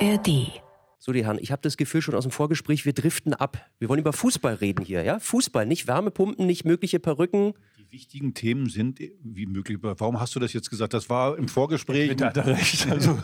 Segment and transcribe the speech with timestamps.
[0.00, 0.60] ARD.
[0.98, 3.64] So, die Herren, ich habe das Gefühl schon aus dem Vorgespräch, wir driften ab.
[3.78, 5.18] Wir wollen über Fußball reden hier, ja?
[5.18, 7.54] Fußball, nicht Wärmepumpen, nicht mögliche Perücken.
[7.96, 9.78] Die wichtigen Themen sind wie möglich.
[9.80, 10.92] Warum hast du das jetzt gesagt?
[10.92, 12.10] Das war im Vorgespräch.
[12.10, 12.86] Mit hat er recht.
[12.90, 13.18] Also,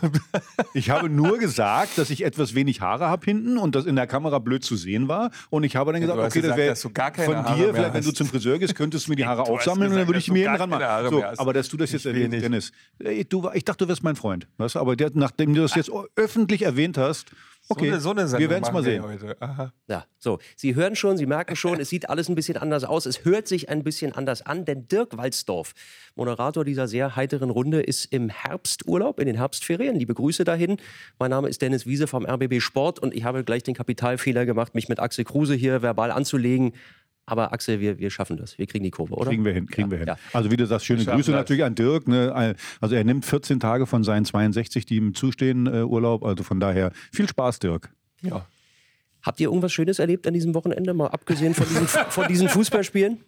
[0.72, 4.06] Ich habe nur gesagt, dass ich etwas wenig Haare habe hinten und das in der
[4.06, 5.30] Kamera blöd zu sehen war.
[5.50, 7.92] Und ich habe dann gesagt, okay, das gesagt, wäre gar keine von Haare dir, vielleicht,
[7.92, 10.18] wenn du zum Friseur gehst, könntest du mir die Haare aufsammeln und dann gesagt, würde
[10.20, 11.10] ich mir hinten dran machen.
[11.10, 12.42] So, aber dass du das jetzt erwähnst.
[12.42, 12.72] Dennis.
[12.98, 14.48] Ey, du, ich dachte, du wärst mein Freund.
[14.56, 14.78] Weißt?
[14.78, 17.26] Aber der, nachdem du das jetzt öffentlich erwähnt hast,
[17.72, 19.02] okay, so eine, so eine wir Sendung werden es mal wir sehen.
[19.02, 19.36] Heute.
[19.40, 19.72] Aha.
[19.88, 20.38] Ja, so.
[20.56, 23.06] Sie hören schon, Sie merken schon, es sieht alles ein bisschen anders aus.
[23.06, 25.72] Es hört sich ein bisschen anders an, denn Dirk Walzdorf,
[26.14, 29.96] Moderator dieser sehr heiteren Runde, ist im Herbsturlaub, in den Herbstferien.
[29.96, 30.76] Liebe Grüße dahin.
[31.18, 34.74] Mein Name ist Dennis Wiese vom RBB Sport und ich habe gleich den Kapitalfehler gemacht,
[34.74, 36.72] mich mit Axel Kruse hier verbal anzulegen.
[37.24, 38.58] Aber Axel, wir, wir schaffen das.
[38.58, 39.30] Wir kriegen die Kurve, oder?
[39.30, 40.06] Kriegen wir hin, kriegen Ja, wir hin.
[40.08, 40.16] ja.
[40.32, 41.38] Also wie du sagst, schöne Grüße das.
[41.40, 42.08] natürlich an Dirk.
[42.08, 42.56] Ne?
[42.80, 46.24] Also er nimmt 14 Tage von seinen 62, die ihm zustehen, äh, Urlaub.
[46.24, 47.90] Also von daher viel Spaß, Dirk.
[48.22, 48.46] Ja.
[49.22, 53.18] Habt ihr irgendwas Schönes erlebt an diesem Wochenende, mal abgesehen von diesen, von diesen Fußballspielen?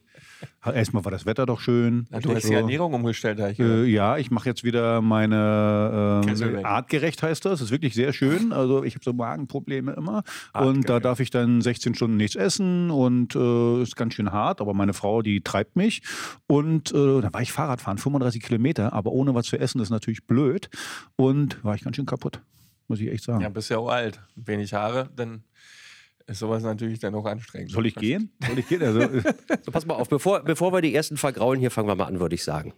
[0.65, 2.07] Erstmal war das Wetter doch schön.
[2.11, 2.49] Ja, du hast So.
[2.49, 3.87] die Ernährung umgestellt, ich gehört.
[3.87, 7.61] Äh, ja, ich mache jetzt wieder meine ähm, artgerecht heißt das.
[7.61, 8.53] Ist wirklich sehr schön.
[8.53, 11.05] Also ich habe so Magenprobleme immer und da Artgerecht.
[11.05, 14.61] darf ich dann 16 Stunden nichts essen und äh, ist ganz schön hart.
[14.61, 16.03] Aber meine Frau, die treibt mich
[16.47, 20.27] und äh, da war ich Fahrradfahren 35 Kilometer, aber ohne was zu essen ist natürlich
[20.27, 20.69] blöd
[21.17, 22.41] und war ich ganz schön kaputt,
[22.89, 23.41] muss ich echt sagen.
[23.43, 24.21] Ja, bist ja auch alt.
[24.37, 25.45] Wenig Haare, dann
[26.27, 27.71] ist sowas natürlich dann auch anstrengend.
[27.71, 28.31] Soll ich gehen?
[28.47, 28.83] Soll ich gehen?
[28.83, 29.23] Also, äh,
[29.63, 32.21] So, pass mal auf, bevor, bevor wir die ersten vergraulen, hier fangen wir mal an,
[32.21, 32.73] würde ich sagen.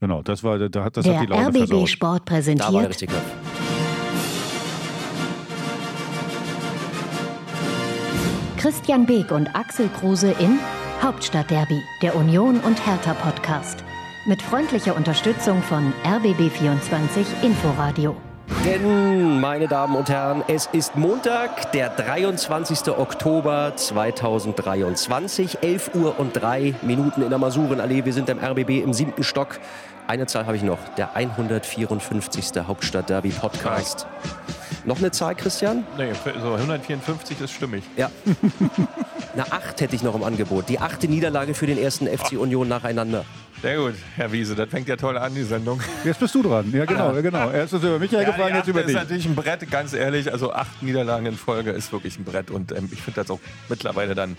[0.00, 1.88] genau, das war, da hat das Der hat die Laune RBB versaut.
[1.88, 3.24] Sport Da war der präsentiert richtige Knopf.
[8.58, 10.58] Christian Beek und Axel Kruse in
[11.02, 13.82] Hauptstadtderby, der Union und Hertha Podcast.
[14.24, 18.16] Mit freundlicher Unterstützung von RBB24 Inforadio.
[18.64, 22.88] Denn, meine Damen und Herren, es ist Montag, der 23.
[22.96, 28.04] Oktober 2023, 11 Uhr und 3 Minuten in der Masurenallee.
[28.04, 29.58] Wir sind im RBB im siebten Stock.
[30.06, 32.52] Eine Zahl habe ich noch, der 154.
[32.66, 34.06] Hauptstadt-Derby-Podcast.
[34.84, 35.84] Noch eine Zahl, Christian?
[35.96, 36.12] Nee,
[36.42, 37.84] so 154 ist stimmig.
[37.96, 38.10] Ja.
[39.32, 40.68] Eine 8 hätte ich noch im Angebot.
[40.68, 43.24] Die achte Niederlage für den ersten FC Union nacheinander.
[43.62, 45.80] Sehr gut, Herr Wiese, das fängt ja toll an, die Sendung.
[46.04, 46.70] Jetzt bist du dran.
[46.72, 47.50] Ja, genau, ja, genau.
[47.50, 48.96] Erst ist über mich hergefallen, die jetzt über ist dich.
[48.96, 50.32] natürlich ein Brett, ganz ehrlich.
[50.32, 52.50] Also acht Niederlagen in Folge ist wirklich ein Brett.
[52.50, 53.38] Und ähm, ich finde das auch
[53.68, 54.36] mittlerweile dann.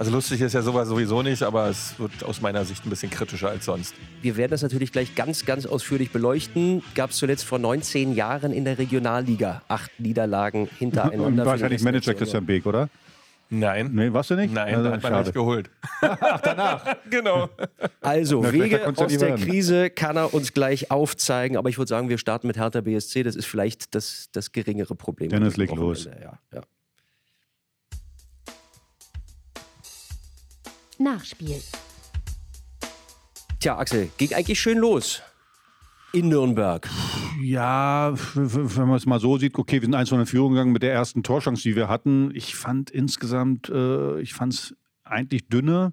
[0.00, 3.10] Also lustig ist ja sowas sowieso nicht, aber es wird aus meiner Sicht ein bisschen
[3.10, 3.94] kritischer als sonst.
[4.22, 6.82] Wir werden das natürlich gleich ganz, ganz ausführlich beleuchten.
[6.94, 11.44] Gab es zuletzt vor 19 Jahren in der Regionalliga acht Niederlagen hintereinander.
[11.44, 12.88] Wahrscheinlich Manager Christian Beek, oder?
[13.50, 13.90] Nein.
[13.92, 14.54] Nee, warst du nicht?
[14.54, 15.24] Nein, Also, da hat man schade.
[15.24, 15.70] nicht geholt.
[16.00, 16.96] Ach, danach.
[17.10, 17.50] genau.
[18.00, 19.44] Also, Na, Wege aus der werden.
[19.44, 21.58] Krise kann er uns gleich aufzeigen.
[21.58, 23.22] Aber ich würde sagen, wir starten mit Hertha BSC.
[23.22, 25.28] Das ist vielleicht das, das geringere Problem.
[25.28, 26.06] Dennis, an diesem leg los.
[26.06, 26.62] Ja, ja.
[31.00, 31.62] Nachspiel.
[33.58, 35.22] Tja, Axel, ging eigentlich schön los.
[36.12, 36.88] In Nürnberg.
[37.40, 40.82] Ja, wenn man es mal so sieht, okay, wir sind 1 in Führung gegangen mit
[40.82, 42.30] der ersten Torchance, die wir hatten.
[42.34, 45.92] Ich fand insgesamt, äh, ich fand es eigentlich dünne,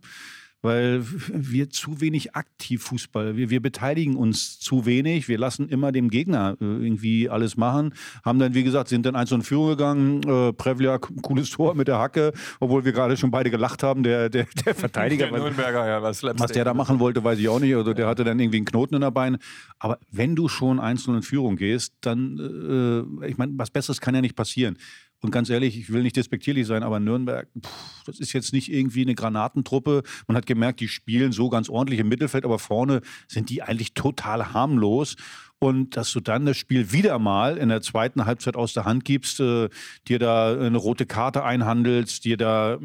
[0.62, 5.92] weil wir zu wenig aktiv Fußball, wir, wir beteiligen uns zu wenig, wir lassen immer
[5.92, 7.94] dem Gegner äh, irgendwie alles machen,
[8.26, 11.88] haben dann, wie gesagt, sind dann 1 in Führung gegangen, äh, Prevliak, cooles Tor mit
[11.88, 15.28] der Hacke, obwohl wir gerade schon beide gelacht haben, der, der, der Verteidiger.
[15.28, 17.76] Der Nürnberger, ja, was Was der da machen wollte, weiß ich auch nicht.
[17.76, 19.38] Also der hatte dann irgendwie einen Knoten in der Beine.
[19.80, 24.16] Aber wenn du schon einzeln in Führung gehst, dann, äh, ich meine, was Besseres kann
[24.16, 24.78] ja nicht passieren.
[25.22, 28.72] Und ganz ehrlich, ich will nicht despektierlich sein, aber Nürnberg, pff, das ist jetzt nicht
[28.72, 30.04] irgendwie eine Granatentruppe.
[30.28, 33.96] Man hat gemerkt, die spielen so ganz ordentlich im Mittelfeld, aber vorne sind die eigentlich
[33.96, 35.16] total harmlos.
[35.60, 39.06] Und dass du dann das Spiel wieder mal in der zweiten Halbzeit aus der Hand
[39.06, 39.70] gibst, äh,
[40.08, 42.78] dir da eine rote Karte einhandelst, dir da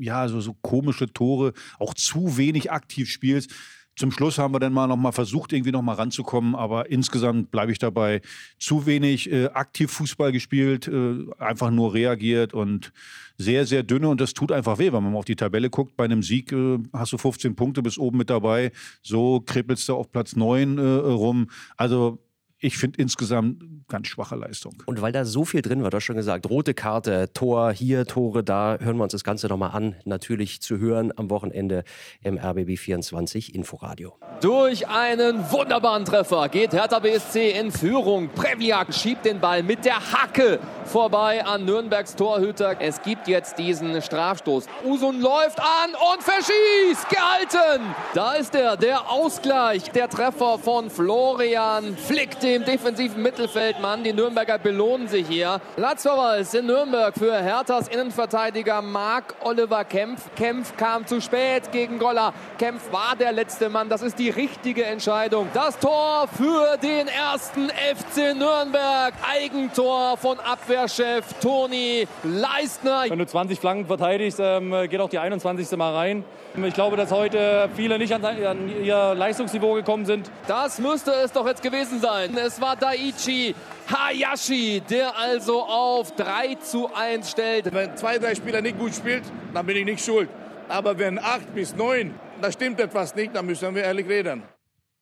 [0.00, 3.52] ja so, so komische Tore, auch zu wenig aktiv spielst.
[4.00, 7.50] Zum Schluss haben wir dann mal noch mal versucht, irgendwie noch mal ranzukommen, aber insgesamt
[7.50, 8.22] bleibe ich dabei.
[8.58, 12.94] Zu wenig äh, aktiv Fußball gespielt, äh, einfach nur reagiert und
[13.36, 14.08] sehr, sehr dünne.
[14.08, 15.98] Und das tut einfach weh, wenn man mal auf die Tabelle guckt.
[15.98, 18.72] Bei einem Sieg äh, hast du 15 Punkte bis oben mit dabei.
[19.02, 21.50] So kribbelst du auf Platz 9 äh, rum.
[21.76, 22.20] Also
[22.60, 24.74] ich finde insgesamt ganz schwache Leistung.
[24.86, 28.06] Und weil da so viel drin war, du hast schon gesagt, rote Karte, Tor hier,
[28.06, 29.96] Tore da, hören wir uns das Ganze nochmal an.
[30.04, 31.84] Natürlich zu hören am Wochenende
[32.22, 34.16] im RBB 24 Inforadio.
[34.40, 38.28] Durch einen wunderbaren Treffer geht Hertha BSC in Führung.
[38.28, 42.76] Prevliak schiebt den Ball mit der Hacke vorbei an Nürnbergs Torhüter.
[42.80, 44.66] Es gibt jetzt diesen Strafstoß.
[44.84, 47.08] Usun läuft an und verschießt.
[47.08, 47.84] Gehalten.
[48.14, 49.90] Da ist er, der Ausgleich.
[49.92, 54.02] Der Treffer von Florian Flick, dem defensiven Mittelfeldmann.
[54.02, 55.60] Die Nürnberger belohnen sich hier.
[55.76, 60.22] Platzverweis in Nürnberg für Herthas Innenverteidiger Marc Oliver Kempf.
[60.34, 62.34] Kempf kam zu spät gegen Goller.
[62.58, 63.88] Kempf war der letzte Mann.
[63.88, 65.48] Das ist die richtige Entscheidung.
[65.54, 69.14] Das Tor für den ersten FC Nürnberg.
[69.30, 73.04] Eigentor von Abwehrchef Toni Leistner.
[73.06, 75.76] Wenn du 20 Flanken verteidigst, ähm, geht auch die 21.
[75.76, 76.24] mal rein.
[76.56, 80.28] Ich glaube, dass heute viele nicht an ihr Leistungsniveau gekommen sind.
[80.48, 82.34] Das müsste es doch jetzt gewesen sein.
[82.42, 83.54] Es war Daichi
[83.88, 87.72] Hayashi, der also auf 3 zu 1 stellt.
[87.72, 90.30] Wenn zwei, drei Spieler nicht gut spielt, dann bin ich nicht schuld.
[90.68, 94.42] Aber wenn acht bis neun, da stimmt etwas nicht, dann müssen wir ehrlich reden.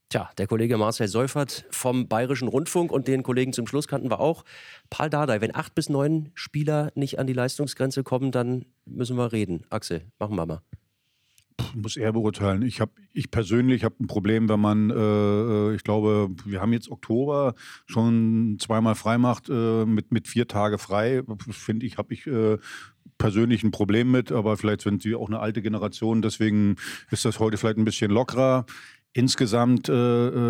[0.08, 4.18] Tja, der Kollege Marcel Seufert vom Bayerischen Rundfunk und den Kollegen zum Schluss kannten wir
[4.18, 4.44] auch.
[4.90, 9.32] Paul Dardai, wenn acht bis neun Spieler nicht an die Leistungsgrenze kommen, dann müssen wir
[9.32, 9.64] reden.
[9.70, 10.62] Axel, machen wir mal
[11.74, 12.62] muss er beurteilen.
[12.62, 16.90] Ich habe, ich persönlich habe ein Problem, wenn man, äh, ich glaube, wir haben jetzt
[16.90, 17.54] Oktober
[17.86, 21.22] schon zweimal frei macht äh, mit mit vier Tage frei.
[21.50, 22.58] Finde ich, habe ich äh,
[23.18, 26.76] persönlich ein Problem mit, aber vielleicht sind sie auch eine alte Generation, deswegen
[27.10, 28.64] ist das heute vielleicht ein bisschen lockerer.
[29.12, 29.92] Insgesamt, äh,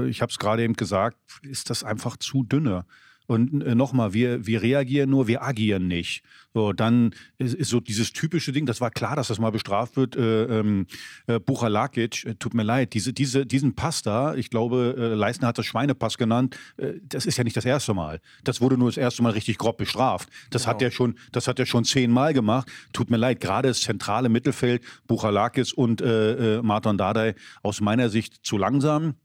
[0.04, 2.84] äh ich habe es gerade eben gesagt, ist das einfach zu dünne.
[3.28, 6.22] Und äh, nochmal, wir, wir reagieren nur, wir agieren nicht.
[6.54, 9.96] So, dann ist, ist, so dieses typische Ding, das war klar, dass das mal bestraft
[9.96, 10.16] wird.
[10.16, 10.86] Äh, ähm,
[11.26, 15.48] äh, Buchalakic, äh, tut mir leid, diese, diese, diesen Pass da, ich glaube, äh, Leisner
[15.48, 18.20] hat das Schweinepass genannt, äh, das ist ja nicht das erste Mal.
[18.44, 20.30] Das wurde nur das erste Mal richtig grob bestraft.
[20.48, 20.75] Das genau.
[20.75, 22.66] hat er schon, das hat er schon zehnmal gemacht.
[22.94, 28.08] Tut mir leid, gerade das zentrale Mittelfeld, Buchalakis und äh, äh, Martin Dardai aus meiner
[28.08, 29.16] Sicht zu langsam.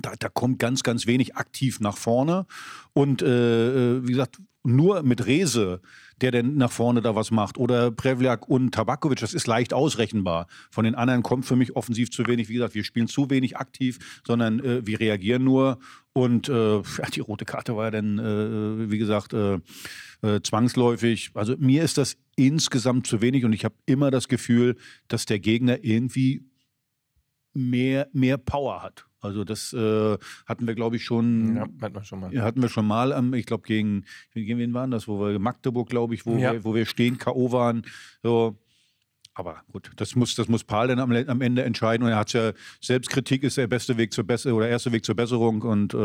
[0.00, 2.46] Da, da kommt ganz, ganz wenig aktiv nach vorne.
[2.92, 5.80] Und äh, äh, wie gesagt, nur mit Rese,
[6.20, 10.46] der denn nach vorne da was macht, oder Prevliak und Tabakovic, das ist leicht ausrechenbar.
[10.70, 12.48] Von den anderen kommt für mich offensiv zu wenig.
[12.48, 15.78] Wie gesagt, wir spielen zu wenig aktiv, sondern äh, wir reagieren nur.
[16.12, 16.82] Und äh,
[17.14, 19.58] die rote Karte war ja dann, äh, wie gesagt, äh,
[20.22, 21.30] äh, zwangsläufig.
[21.34, 24.76] Also mir ist das insgesamt zu wenig und ich habe immer das Gefühl,
[25.08, 26.44] dass der Gegner irgendwie
[27.52, 29.06] mehr, mehr Power hat.
[29.24, 31.56] Also das äh, hatten wir, glaube ich, schon.
[31.56, 32.42] Ja, hatten wir schon mal.
[32.42, 33.12] Hatten wir schon mal.
[33.12, 34.04] Ähm, ich glaube, gegen,
[34.34, 35.08] gegen wen waren das?
[35.08, 36.52] Wo wir Magdeburg, glaube ich, wo, ja.
[36.52, 37.50] wir, wo wir stehen, K.O.
[37.50, 37.82] waren.
[38.22, 38.58] So.
[39.36, 42.04] Aber gut, das muss, das muss Paul dann am, am Ende entscheiden.
[42.04, 45.16] Und er hat ja, Selbstkritik ist der beste Weg zur Besserung oder erste Weg zur
[45.16, 45.62] Besserung.
[45.62, 45.96] Und äh,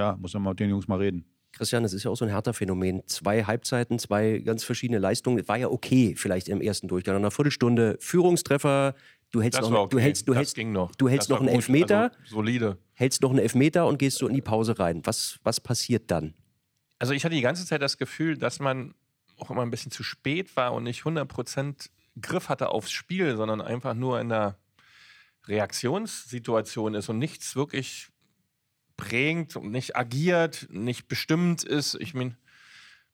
[0.00, 1.24] ja, muss er mal mit den Jungs mal reden.
[1.52, 3.02] Christian, es ist ja auch so ein härter Phänomen.
[3.06, 5.46] Zwei Halbzeiten, zwei ganz verschiedene Leistungen.
[5.48, 7.14] War ja okay, vielleicht im ersten Durchgang.
[7.14, 8.94] Nach einer Viertelstunde Führungstreffer,
[9.30, 9.96] Du hältst das noch, okay.
[9.96, 10.94] du hältst, du das hältst, ging noch.
[10.94, 12.12] Du hältst das noch einen Elfmeter.
[12.20, 12.78] Also solide.
[12.94, 15.02] Hältst noch einen Elfmeter und gehst so in die Pause rein.
[15.04, 16.34] Was, was passiert dann?
[16.98, 18.94] Also ich hatte die ganze Zeit das Gefühl, dass man
[19.36, 21.90] auch immer ein bisschen zu spät war und nicht 100%
[22.20, 24.58] Griff hatte aufs Spiel, sondern einfach nur in einer
[25.46, 28.08] Reaktionssituation ist und nichts wirklich
[28.96, 31.94] prägt und nicht agiert, nicht bestimmt ist.
[32.00, 32.36] Ich meine,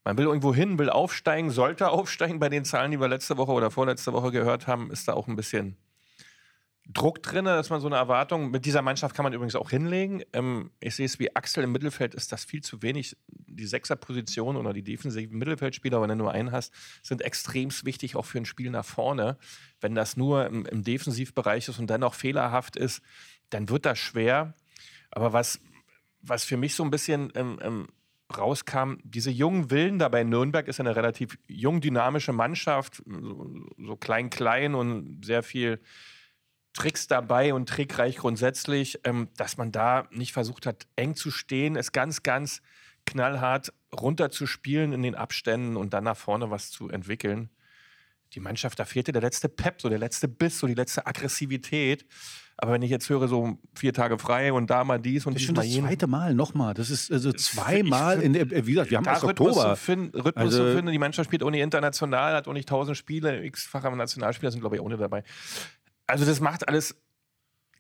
[0.04, 2.38] man will irgendwo hin, will aufsteigen, sollte aufsteigen.
[2.38, 5.28] Bei den Zahlen, die wir letzte Woche oder vorletzte Woche gehört haben, ist da auch
[5.28, 5.76] ein bisschen
[6.86, 10.22] Druck drin, dass man so eine Erwartung, mit dieser Mannschaft kann man übrigens auch hinlegen.
[10.34, 13.16] Ähm, ich sehe es wie Axel im Mittelfeld, ist das viel zu wenig.
[13.26, 18.26] Die Sechserposition oder die defensiven Mittelfeldspieler, wenn du nur einen hast, sind extrem wichtig auch
[18.26, 19.38] für ein Spiel nach vorne.
[19.80, 23.00] Wenn das nur im, im Defensivbereich ist und dann auch fehlerhaft ist,
[23.48, 24.54] dann wird das schwer.
[25.10, 25.60] Aber was,
[26.20, 27.86] was für mich so ein bisschen ähm, ähm,
[28.36, 33.96] rauskam, diese jungen Willen da bei Nürnberg ist eine relativ jung dynamische Mannschaft, so, so
[33.96, 35.80] klein, klein und sehr viel
[36.74, 41.76] Tricks dabei und trickreich grundsätzlich, ähm, dass man da nicht versucht hat, eng zu stehen,
[41.76, 42.60] es ganz, ganz
[43.06, 47.50] knallhart runterzuspielen in den Abständen und dann nach vorne was zu entwickeln.
[48.32, 52.04] Die Mannschaft, da fehlte der letzte Pep, so der letzte Biss, so die letzte Aggressivität.
[52.56, 55.42] Aber wenn ich jetzt höre, so vier Tage frei und da mal dies und das
[55.42, 56.74] ist das zweite Mal nochmal.
[56.74, 59.74] Das ist also zweimal in der, wie gesagt, wir haben erst Rhythmus Oktober.
[59.74, 60.90] Zu finden, Rhythmus Also- zu finden.
[60.92, 64.82] Die Mannschaft spielt ohne international, hat auch nicht tausend Spiele, x-facher Nationalspieler sind, glaube ich,
[64.82, 65.22] ohne dabei.
[66.06, 66.96] Also das macht alles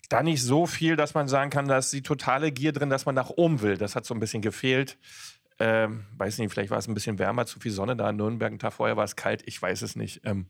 [0.08, 3.14] da nicht so viel, dass man sagen kann, dass die totale Gier drin, dass man
[3.14, 3.76] nach oben will.
[3.76, 4.98] Das hat so ein bisschen gefehlt.
[5.58, 8.52] Ähm, weiß nicht, vielleicht war es ein bisschen wärmer, zu viel Sonne da in Nürnberg.
[8.52, 10.20] Ein Tag vorher war es kalt, ich weiß es nicht.
[10.24, 10.46] Ähm,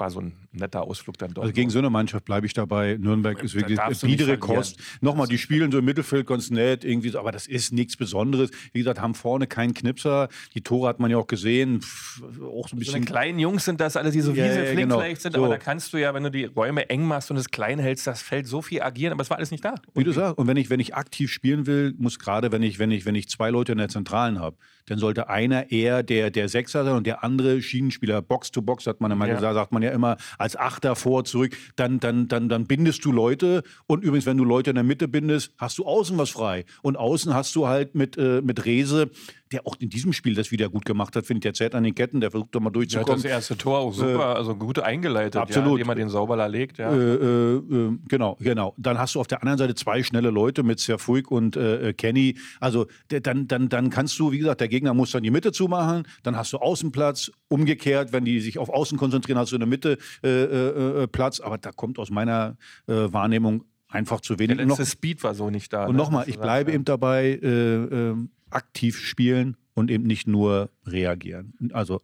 [0.00, 1.42] war so ein netter Ausflug dann doch.
[1.42, 2.96] Also gegen so eine Mannschaft bleibe ich dabei.
[2.98, 4.38] Nürnberg ist wirklich biedere.
[4.38, 4.78] Kost.
[5.00, 8.50] Nochmal, die spielen so im Mittelfeld ganz nett, irgendwie so, aber das ist nichts Besonderes.
[8.72, 10.28] Wie gesagt, haben vorne keinen Knipser.
[10.54, 11.82] Die Tore hat man ja auch gesehen.
[11.82, 13.04] Pff, auch so ein so eine bisschen.
[13.04, 14.98] kleinen Jungs sind das alle, die so Ja, ja, wieselflink genau.
[15.00, 15.44] vielleicht sind, So.
[15.44, 18.06] aber da kannst du ja, wenn du die Räume eng machst und es klein hältst,
[18.06, 19.74] das Feld so viel agieren, aber es war alles nicht da.
[19.94, 22.78] Wie du sagst, und wenn ich, wenn ich aktiv spielen will, muss gerade, wenn ich,
[22.78, 26.30] wenn ich, wenn ich zwei Leute in der Zentralen habe, dann sollte einer eher der,
[26.30, 29.34] der Sechser sein und der andere Schienenspieler, Box to Box, hat man immer Ja.
[29.34, 33.12] gesagt, sagt man ja immer, als Achter vor, zurück, dann, dann, dann, dann bindest du
[33.12, 36.64] Leute und übrigens, wenn du Leute in der Mitte bindest, hast du außen was frei.
[36.82, 39.10] Und außen hast du halt mit, äh, mit Rese,
[39.52, 41.82] der auch in diesem Spiel das wieder gut gemacht hat, finde ich, der zählt an
[41.82, 43.22] den Ketten, der versucht da mal Der hat durchzukommen.
[43.22, 45.70] das erste Tor auch super, also gut eingeleitet, absolut.
[45.70, 46.78] ja, indem er den sauber legt.
[46.78, 46.92] Ja.
[46.92, 48.74] Äh, äh, äh, genau, genau.
[48.76, 51.92] Dann hast du auf der anderen Seite zwei schnelle Leute mit Serfuig und äh, äh,
[51.92, 52.36] Kenny.
[52.60, 55.52] Also der, dann, dann, dann kannst du, wie gesagt, der Gegner muss dann die Mitte
[55.52, 57.30] zumachen, dann hast du Außenplatz.
[57.48, 61.06] Umgekehrt, wenn die sich auf Außen konzentrieren, hast du in der Mitte äh, äh, äh,
[61.08, 61.40] Platz.
[61.40, 64.56] Aber da kommt aus meiner äh, Wahrnehmung einfach zu wenig.
[64.56, 65.86] Der Und noch- letzte Speed war so nicht da.
[65.86, 65.98] und ne?
[65.98, 66.74] nochmal, Das ich bleibe ja.
[66.76, 68.16] eben dabei, äh, äh,
[68.50, 71.54] aktiv spielen und eben nicht nur reagieren.
[71.72, 72.00] Also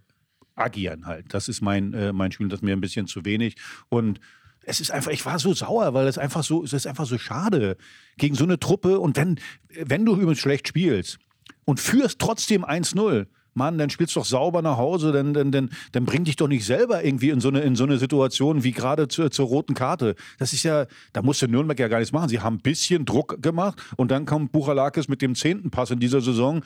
[0.54, 1.32] agieren halt.
[1.34, 3.56] Das ist mein, äh, mein Spiel, das ist mir ein bisschen zu wenig.
[3.88, 4.20] Und
[4.64, 7.18] es ist einfach, ich war so sauer, weil es einfach so, es ist einfach so
[7.18, 7.76] schade
[8.16, 8.98] gegen so eine Truppe.
[9.00, 9.38] Und wenn,
[9.68, 11.18] wenn du übrigens schlecht spielst
[11.64, 13.26] und führst trotzdem 1-0,
[13.56, 16.48] Mann, dann spielst du doch sauber nach Hause, dann, dann, dann, dann bring dich doch
[16.48, 19.74] nicht selber irgendwie in so eine, in so eine Situation wie gerade zur, zur roten
[19.74, 20.14] Karte.
[20.38, 22.28] Das ist ja, da musste Nürnberg ja gar nichts machen.
[22.28, 25.98] Sie haben ein bisschen Druck gemacht und dann kommt Buchalakis mit dem zehnten Pass in
[25.98, 26.62] dieser Saison.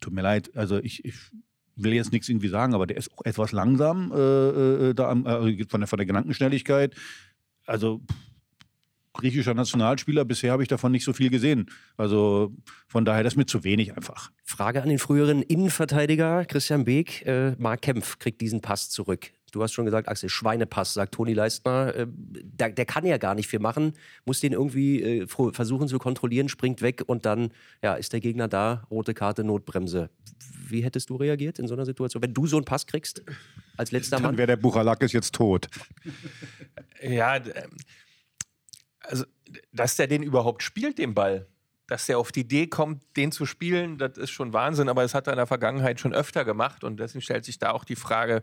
[0.00, 1.14] Tut mir leid, also ich, ich
[1.76, 5.26] will jetzt nichts irgendwie sagen, aber der ist auch etwas langsam äh, äh, da am,
[5.26, 6.94] äh, von, der, von der Gedankenschnelligkeit.
[7.66, 8.31] Also pff,
[9.12, 11.70] griechischer Nationalspieler, bisher habe ich davon nicht so viel gesehen.
[11.96, 12.52] Also
[12.88, 14.30] von daher, das ist mir zu wenig einfach.
[14.44, 17.26] Frage an den früheren Innenverteidiger Christian Beek.
[17.26, 19.32] Äh, Marc Kempf kriegt diesen Pass zurück.
[19.52, 21.94] Du hast schon gesagt, Axel, Schweinepass, sagt Toni Leistner.
[21.94, 23.92] Äh, der, der kann ja gar nicht viel machen,
[24.24, 27.52] muss den irgendwie äh, versuchen zu kontrollieren, springt weg und dann
[27.82, 30.08] ja, ist der Gegner da, rote Karte, Notbremse.
[30.68, 33.22] Wie hättest du reagiert in so einer Situation, wenn du so einen Pass kriegst
[33.76, 34.38] als letzter Dann Mann?
[34.38, 35.68] wäre der Buchalakis jetzt tot.
[37.02, 37.76] Ja, ähm,
[39.02, 39.24] also,
[39.72, 41.46] dass der den überhaupt spielt, den Ball.
[41.88, 45.14] Dass der auf die Idee kommt, den zu spielen, das ist schon Wahnsinn, aber das
[45.14, 47.96] hat er in der Vergangenheit schon öfter gemacht und deswegen stellt sich da auch die
[47.96, 48.42] Frage,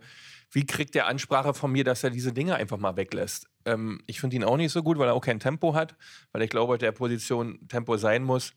[0.51, 3.47] wie kriegt der Ansprache von mir, dass er diese Dinge einfach mal weglässt?
[3.65, 5.95] Ähm, ich finde ihn auch nicht so gut, weil er auch kein Tempo hat,
[6.31, 8.53] weil ich glaube, der Position Tempo sein muss.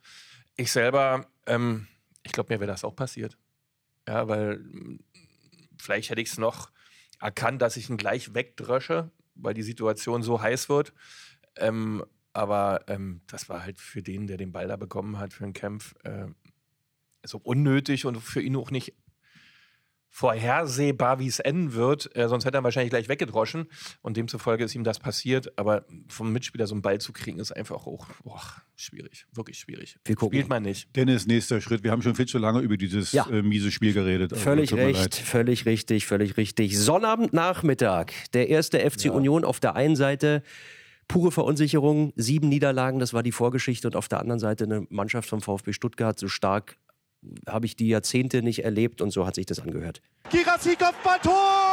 [0.57, 1.87] Ich selber, ähm,
[2.23, 3.39] ich glaube, mir wäre das auch passiert.
[4.09, 5.01] Ja, weil mm,
[5.79, 6.71] vielleicht hätte ich es noch
[7.21, 10.93] erkannt, dass ich ihn gleich wegdrösche, weil die Situation so heiß wird.
[11.57, 15.45] Ähm, aber ähm, das war halt für den, der den Ball da bekommen hat, für
[15.45, 16.27] den Kampf, äh,
[17.25, 18.95] so unnötig und für ihn auch nicht
[20.15, 22.15] vorhersehbar, wie es enden wird.
[22.15, 23.67] Äh, sonst hätte er wahrscheinlich gleich weggedroschen
[24.03, 25.59] und demzufolge ist ihm das passiert.
[25.59, 28.43] Aber vom Mitspieler so einen Ball zu kriegen, ist einfach auch boah,
[28.77, 29.27] schwierig.
[29.33, 29.97] Wirklich schwierig.
[30.05, 30.37] Wir gucken.
[30.37, 30.95] Spielt man nicht.
[30.95, 31.83] Dennis, nächster Schritt.
[31.83, 33.27] Wir haben schon viel zu lange über dieses Ja.
[33.31, 34.33] äh, miese Spiel geredet.
[34.35, 36.79] Also, Völlig recht, völlig richtig, völlig richtig.
[36.79, 40.43] Sonnabendnachmittag, der erste FC Union auf der einen Seite.
[41.13, 43.87] Pure Verunsicherung, sieben Niederlagen, das war die Vorgeschichte.
[43.87, 46.19] Und auf der anderen Seite eine Mannschaft vom VfB Stuttgart.
[46.19, 46.79] So stark
[47.47, 50.01] habe ich die Jahrzehnte nicht erlebt und so hat sich das angehört.
[50.31, 51.72] Girassi Kopfballtor!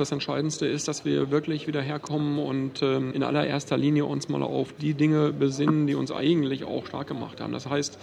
[0.00, 4.42] Das Entscheidendste ist, dass wir wirklich wieder herkommen und ähm, in allererster Linie uns mal
[4.42, 7.52] auf die Dinge besinnen, die uns eigentlich auch stark gemacht haben.
[7.52, 7.98] Das heißt,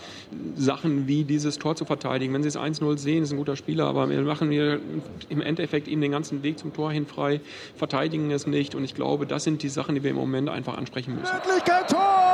[0.56, 2.36] Sachen wie dieses Tor zu verteidigen.
[2.36, 4.80] Wenn Sie es 1-0 sehen, ist ein guter Spieler, aber wir machen hier
[5.30, 7.42] im Endeffekt ihm den ganzen Weg zum Tor hin frei,
[7.75, 8.75] verteidigen es nicht.
[8.75, 11.34] Und ich glaube, das sind die Sachen, die wir im Moment einfach ansprechen müssen.
[11.48, 12.26] Möglichkeit Tor!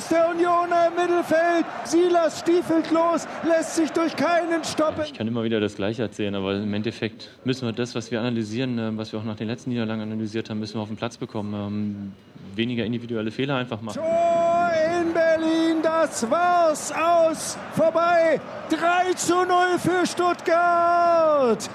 [0.00, 1.66] Ballverlust der Unioner im Mittelfeld.
[1.84, 5.04] Silas stiefelt los, lässt sich durch keinen stoppen.
[5.04, 8.20] Ich kann immer wieder das Gleiche erzählen, aber im Endeffekt müssen wir das, was wir
[8.20, 10.96] analysieren, äh, was wir auch nach den letzten Niederlagen analysiert haben, müssen wir auf den
[10.96, 11.54] Platz bekommen.
[11.54, 12.12] Ähm,
[12.56, 14.00] Weniger individuelle Fehler einfach machen.
[14.00, 18.40] Tor in Berlin, das war's aus, vorbei.
[18.70, 21.70] 3 zu 0 für Stuttgart.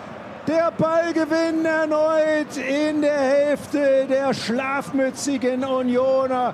[0.47, 6.53] Der Ballgewinn erneut in der Hälfte der schlafmützigen Unioner.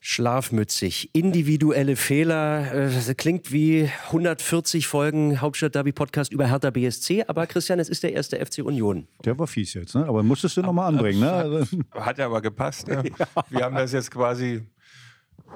[0.00, 2.72] Schlafmützig, individuelle Fehler.
[2.72, 7.88] Äh, Das klingt wie 140 Folgen Hauptstadt Derby Podcast über Hertha BSC, aber Christian, es
[7.90, 9.06] ist der erste FC Union.
[9.24, 10.06] Der war fies jetzt, ne?
[10.06, 11.20] aber musstest du nochmal anbringen.
[11.20, 11.30] Ne?
[11.30, 12.88] Also, Hat ja aber gepasst.
[12.90, 13.02] Ja.
[13.50, 14.62] Wir haben das jetzt quasi,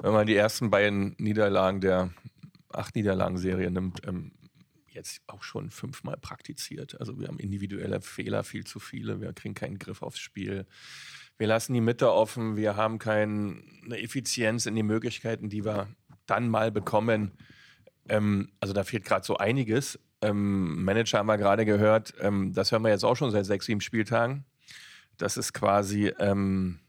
[0.01, 2.11] wenn man die ersten beiden Niederlagen der
[2.71, 4.31] acht Niederlagen-Serie nimmt, ähm,
[4.89, 6.99] jetzt auch schon fünfmal praktiziert.
[6.99, 9.21] Also wir haben individuelle Fehler, viel zu viele.
[9.21, 10.65] Wir kriegen keinen Griff aufs Spiel.
[11.37, 12.55] Wir lassen die Mitte offen.
[12.55, 15.87] Wir haben keine Effizienz in den Möglichkeiten, die wir
[16.25, 17.31] dann mal bekommen.
[18.07, 19.99] Ähm, also da fehlt gerade so einiges.
[20.21, 23.65] ähm, Manager haben wir gerade gehört, ähm, das hören wir jetzt auch schon seit sechs,
[23.65, 24.45] sieben Spieltagen.
[25.17, 26.79] Das ist quasi ähm,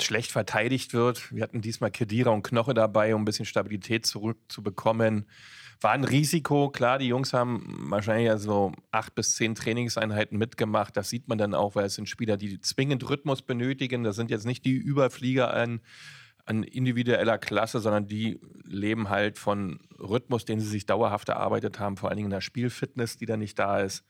[0.00, 1.32] schlecht verteidigt wird.
[1.34, 5.26] Wir hatten diesmal Kedira und Knoche dabei, um ein bisschen Stabilität zurückzubekommen.
[5.80, 10.96] War ein Risiko, klar, die Jungs haben wahrscheinlich ja so acht bis zehn Trainingseinheiten mitgemacht.
[10.96, 14.02] Das sieht man dann auch, weil es sind Spieler, die zwingend Rhythmus benötigen.
[14.02, 15.80] Das sind jetzt nicht die Überflieger an,
[16.46, 21.96] an individueller Klasse, sondern die leben halt von Rhythmus, den sie sich dauerhaft erarbeitet haben,
[21.96, 24.04] vor allen Dingen in der Spielfitness, die da nicht da ist.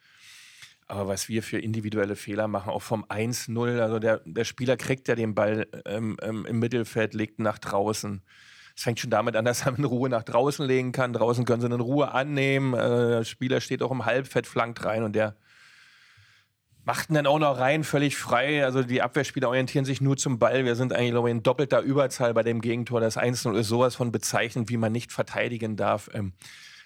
[0.88, 5.08] Aber was wir für individuelle Fehler machen, auch vom 1-0, also der, der Spieler kriegt
[5.08, 8.23] ja den Ball ähm, ähm, im Mittelfeld, legt nach draußen.
[8.76, 11.12] Es fängt schon damit an, dass er in Ruhe nach draußen legen kann.
[11.12, 12.75] Draußen können sie in Ruhe annehmen.
[12.75, 15.37] Äh, der Spieler steht auch im Halbfett, flankt rein und der
[16.85, 18.64] macht ihn dann auch noch rein, völlig frei.
[18.64, 20.64] Also die Abwehrspieler orientieren sich nur zum Ball.
[20.64, 23.00] Wir sind eigentlich, glaube ich, in doppelter Überzahl bei dem Gegentor.
[23.00, 26.11] Das 1-0 ist sowas von bezeichnend, wie man nicht verteidigen darf.
[26.12, 26.35] Ähm,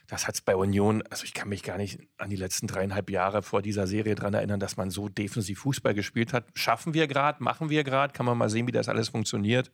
[0.07, 3.11] das hat es bei Union, also ich kann mich gar nicht an die letzten dreieinhalb
[3.11, 6.47] Jahre vor dieser Serie dran erinnern, dass man so defensiv Fußball gespielt hat.
[6.55, 9.71] Schaffen wir gerade, machen wir gerade, kann man mal sehen, wie das alles funktioniert.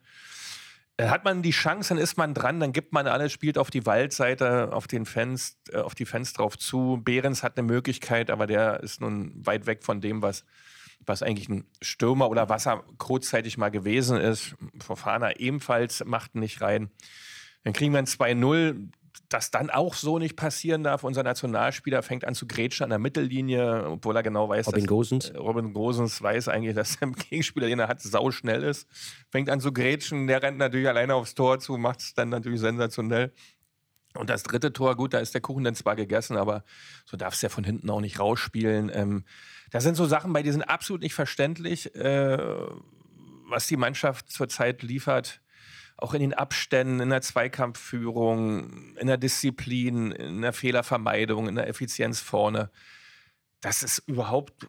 [0.96, 3.70] Äh, hat man die Chance, dann ist man dran, dann gibt man alles, spielt auf
[3.70, 7.00] die Waldseite, auf den Fans, äh, auf die Fans drauf zu.
[7.04, 10.44] Behrens hat eine Möglichkeit, aber der ist nun weit weg von dem, was,
[11.04, 14.56] was eigentlich ein Stürmer oder was er kurzzeitig mal gewesen ist.
[14.80, 16.90] Fofana ebenfalls macht nicht rein.
[17.64, 18.90] Dann kriegen wir ein 2-0
[19.28, 21.04] das dann auch so nicht passieren darf.
[21.04, 24.88] Unser Nationalspieler fängt an zu grätschen an der Mittellinie, obwohl er genau weiß, Robin dass,
[24.88, 25.30] Gosens.
[25.30, 28.88] Äh, Robin Gosens weiß eigentlich, dass der Gegenspieler, den er hat, sau schnell ist.
[29.30, 32.60] Fängt an zu grätschen, der rennt natürlich alleine aufs Tor zu, macht es dann natürlich
[32.60, 33.32] sensationell.
[34.14, 36.64] Und das dritte Tor, gut, da ist der Kuchen dann zwar gegessen, aber
[37.04, 38.90] so darfst du ja von hinten auch nicht rausspielen.
[38.94, 39.24] Ähm,
[39.70, 42.38] das sind so Sachen, bei die sind absolut nicht verständlich, äh,
[43.48, 45.40] was die Mannschaft zurzeit liefert
[45.98, 51.68] auch in den Abständen, in der Zweikampfführung, in der Disziplin, in der Fehlervermeidung, in der
[51.68, 52.70] Effizienz vorne.
[53.60, 54.68] Dass es überhaupt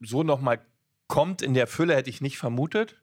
[0.00, 0.60] so nochmal
[1.08, 3.02] kommt in der Fülle, hätte ich nicht vermutet.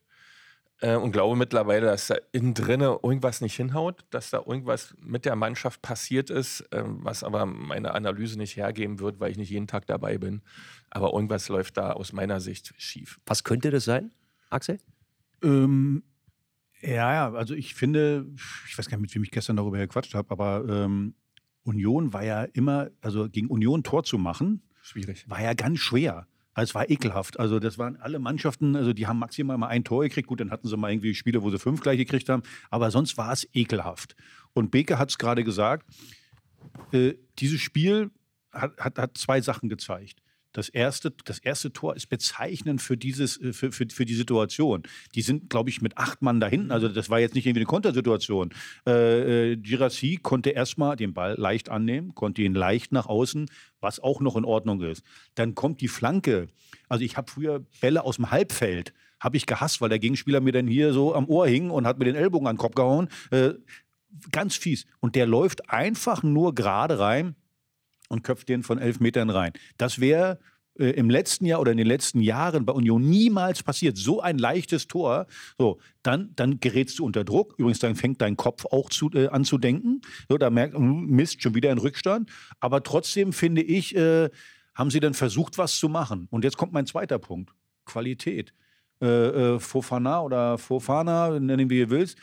[0.82, 5.26] Äh, und glaube mittlerweile, dass da innen drinne irgendwas nicht hinhaut, dass da irgendwas mit
[5.26, 9.50] der Mannschaft passiert ist, äh, was aber meine Analyse nicht hergeben wird, weil ich nicht
[9.50, 10.42] jeden Tag dabei bin.
[10.90, 13.20] Aber irgendwas läuft da aus meiner Sicht schief.
[13.26, 14.12] Was könnte das sein,
[14.50, 14.80] Axel?
[15.44, 16.04] Ähm,
[16.82, 18.28] ja, ja, also ich finde,
[18.68, 21.16] ich weiß gar nicht, mit wem ich gestern darüber gequatscht habe, aber ähm,
[21.64, 25.30] Union war ja immer, also gegen Union Tor zu machen, schwierig.
[25.30, 26.28] War ja ganz schwer.
[26.54, 27.40] Also es war ekelhaft.
[27.40, 30.28] Also das waren alle Mannschaften, also die haben maximal mal ein Tor gekriegt.
[30.28, 32.44] Gut, dann hatten sie mal irgendwie Spiele, wo sie fünf gleich gekriegt haben.
[32.70, 34.16] Aber sonst war es ekelhaft.
[34.54, 35.88] Und Beke hat es gerade gesagt,
[36.92, 38.12] äh, dieses Spiel
[38.52, 40.22] hat, hat, hat zwei Sachen gezeigt.
[40.52, 44.84] Das erste, das erste Tor ist bezeichnend für, dieses, äh, für, für, für die Situation.
[45.14, 46.72] Die sind, glaube ich, mit acht Mann da hinten.
[46.72, 48.50] Also, das war jetzt nicht irgendwie eine Kontersituation.
[48.88, 54.00] Äh, äh, Girassi konnte erstmal den Ball leicht annehmen, konnte ihn leicht nach außen, was
[54.00, 55.04] auch noch in Ordnung ist.
[55.36, 56.48] Dann kommt die Flanke.
[56.88, 60.54] Also, ich habe früher Bälle aus dem Halbfeld, habe ich gehasst, weil der Gegenspieler mir
[60.54, 63.10] dann hier so am Ohr hing und hat mir den Ellbogen an den Kopf gehauen.
[63.30, 63.52] Äh,
[64.32, 64.88] ganz fies.
[65.00, 67.36] Und der läuft einfach nur gerade rein
[68.10, 69.54] und köpft den von elf Metern rein.
[69.78, 70.40] Das wäre
[70.80, 73.98] äh, im letzten Jahr oder in den letzten Jahren bei Union niemals passiert.
[73.98, 75.28] So ein leichtes Tor.
[75.58, 77.56] So, dann, dann gerätst du unter Druck.
[77.58, 80.02] Übrigens, dann fängt dein Kopf auch zu, äh, an zu denken.
[80.30, 82.30] So, da merkt man, Mist, schon wieder in Rückstand.
[82.60, 84.30] Aber trotzdem finde ich, äh,
[84.74, 86.28] haben sie dann versucht, was zu machen.
[86.32, 87.54] Und jetzt kommt mein zweiter Punkt.
[87.86, 88.54] Qualität.
[89.02, 92.18] Äh, äh Fofana oder Fofana, nennen wie ihr willst,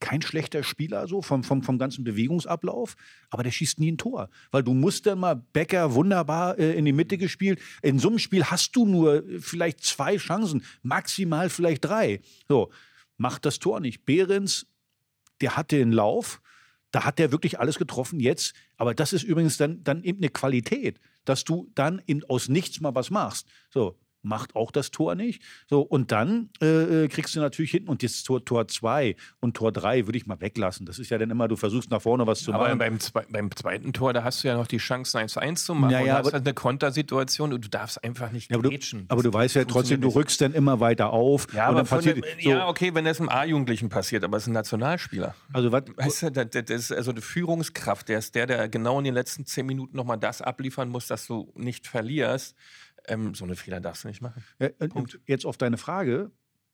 [0.00, 2.96] kein schlechter Spieler so vom, vom, vom ganzen Bewegungsablauf,
[3.30, 4.28] aber der schießt nie ein Tor.
[4.50, 7.60] Weil du musst dann mal Becker wunderbar äh, in die Mitte gespielt.
[7.82, 12.20] In so einem Spiel hast du nur äh, vielleicht zwei Chancen, maximal vielleicht drei.
[12.48, 12.70] So,
[13.16, 14.04] macht das Tor nicht.
[14.04, 14.66] Behrens,
[15.40, 16.40] der hatte den Lauf,
[16.90, 18.54] da hat der wirklich alles getroffen jetzt.
[18.76, 22.80] Aber das ist übrigens dann, dann eben eine Qualität, dass du dann in, aus nichts
[22.80, 23.46] mal was machst.
[23.70, 25.42] So, macht auch das Tor nicht.
[25.68, 29.56] So, und dann äh, äh kriegst du natürlich hinten und jetzt Tor, Tor 2 und
[29.56, 30.86] Tor 3 würde ich mal weglassen.
[30.86, 32.78] Das ist ja dann immer, du versuchst nach vorne was zu aber machen.
[32.78, 32.98] Beim,
[33.30, 35.90] beim zweiten Tor, da hast du ja noch die Chance, 1-1 zu machen.
[35.90, 38.78] Ja, ja, und hast halt eine Kontersituation und du darfst einfach nicht ja, aber, du,
[39.08, 41.46] aber du weißt ja trotzdem, du rückst dann immer weiter auf.
[41.52, 42.50] Ja, aber passiert, dem, so.
[42.50, 45.34] ja okay, wenn das einem A-Jugendlichen passiert, aber es ist ein Nationalspieler.
[45.52, 45.84] Also was?
[45.96, 49.14] Weißt du, das, das ist also die Führungskraft, der ist der, der genau in den
[49.14, 52.56] letzten zehn Minuten nochmal das abliefern muss, dass du nicht verlierst.
[53.06, 54.42] Ähm, so eine Fehler darfst du nicht machen.
[54.58, 56.30] Äh, und jetzt auf deine Frage.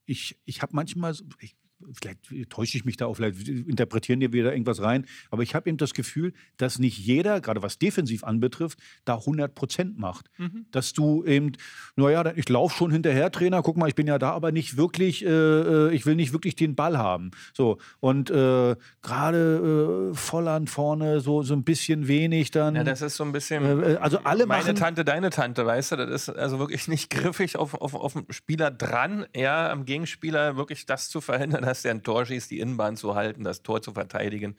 [0.06, 1.56] Ich, ich habe manchmal, ich,
[1.92, 5.68] vielleicht täusche ich mich da auch, vielleicht interpretieren die wieder irgendwas rein, aber ich habe
[5.68, 10.30] eben das Gefühl, dass nicht jeder, gerade was defensiv anbetrifft, da 100 Prozent macht.
[10.38, 10.66] Mhm.
[10.70, 11.52] Dass du eben,
[11.96, 15.24] naja, ich laufe schon hinterher, Trainer, guck mal, ich bin ja da, aber nicht wirklich,
[15.24, 17.30] äh, äh, ich will nicht wirklich den Ball haben.
[17.52, 22.74] So, und äh, gerade äh, Volland vorne, so, so ein bisschen wenig dann.
[22.76, 23.82] Ja, das ist so ein bisschen.
[23.82, 27.10] Äh, also alle meine machen, Tante, deine Tante, weißt du, das ist also wirklich nicht
[27.10, 31.82] griffig auf, auf, auf den Spieler dran, ja, am Gegenspieler wirklich das zu verhindern, dass
[31.82, 34.56] der ein Tor schießt, die Innenbahn zu halten, das Tor zu verteidigen.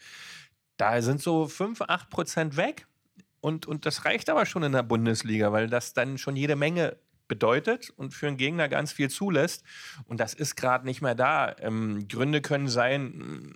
[0.77, 2.87] Da sind so 5, 8 Prozent weg.
[3.41, 6.97] Und, und das reicht aber schon in der Bundesliga, weil das dann schon jede Menge
[7.27, 9.63] bedeutet und für einen Gegner ganz viel zulässt.
[10.05, 11.55] Und das ist gerade nicht mehr da.
[11.59, 13.53] Ähm, Gründe können sein, mh,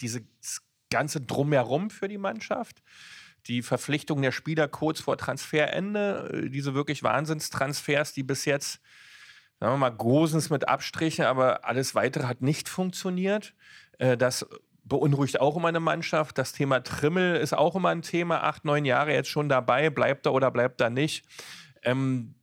[0.00, 0.22] dieses
[0.90, 2.82] ganze Drumherum für die Mannschaft,
[3.46, 8.80] die Verpflichtung der Spieler kurz vor Transferende, äh, diese wirklich Wahnsinnstransfers, die bis jetzt,
[9.60, 13.54] sagen wir mal, Gosens mit Abstrichen, aber alles weitere hat nicht funktioniert.
[13.98, 14.46] Äh, Das
[14.84, 16.38] beunruhigt auch immer eine Mannschaft.
[16.38, 18.42] Das Thema Trimmel ist auch immer ein Thema.
[18.42, 19.90] Acht, neun Jahre jetzt schon dabei.
[19.90, 21.26] Bleibt er oder bleibt er nicht?
[21.82, 22.34] Ähm,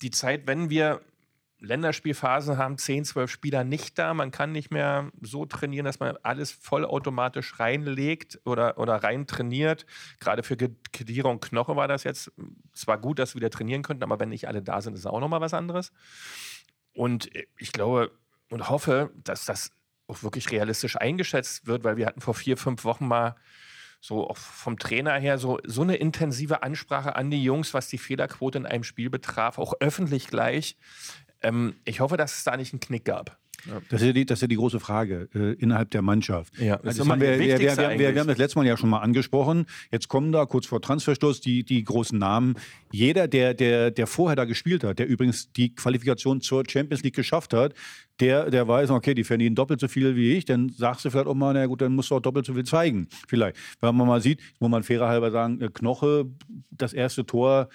[0.00, 1.00] die Zeit, wenn wir
[1.62, 4.14] Länderspielphasen haben, 10, 12 Spieler nicht da.
[4.14, 9.86] Man kann nicht mehr so trainieren, dass man alles vollautomatisch reinlegt oder, oder rein trainiert.
[10.20, 12.32] Gerade für Kedira und Knoche war das jetzt
[12.74, 15.20] zwar gut, dass wir wieder trainieren könnten, aber wenn nicht alle da sind, ist auch
[15.20, 15.92] nochmal was anderes.
[16.92, 18.10] Und ich glaube
[18.50, 19.70] und hoffe, dass das
[20.08, 23.36] auch wirklich realistisch eingeschätzt wird, weil wir hatten vor vier, fünf Wochen mal
[24.00, 27.98] so auch vom Trainer her so, so eine intensive Ansprache an die Jungs, was die
[27.98, 30.76] Fehlerquote in einem Spiel betraf, auch öffentlich gleich.
[31.42, 33.38] Ähm, ich hoffe, dass es da nicht einen Knick gab.
[33.90, 36.58] Das ist ja die, das ist ja die große Frage äh, innerhalb der Mannschaft.
[36.58, 38.98] Ja, das immer haben wir, wir, wir, wir haben das letzte Mal ja schon mal
[38.98, 39.66] angesprochen.
[39.90, 42.56] Jetzt kommen da kurz vor Transferstoß die, die großen Namen.
[42.90, 47.14] Jeder, der, der, der vorher da gespielt hat, der übrigens die Qualifikation zur Champions League
[47.14, 47.74] geschafft hat,
[48.20, 51.26] der, der weiß, okay, die verdienen doppelt so viel wie ich, dann sagst du vielleicht
[51.26, 53.08] auch mal, na gut, dann musst du auch doppelt so viel zeigen.
[53.28, 53.56] Vielleicht.
[53.80, 56.26] Wenn man mal sieht, muss man fairer halber sagen, äh, Knoche,
[56.70, 57.68] das erste Tor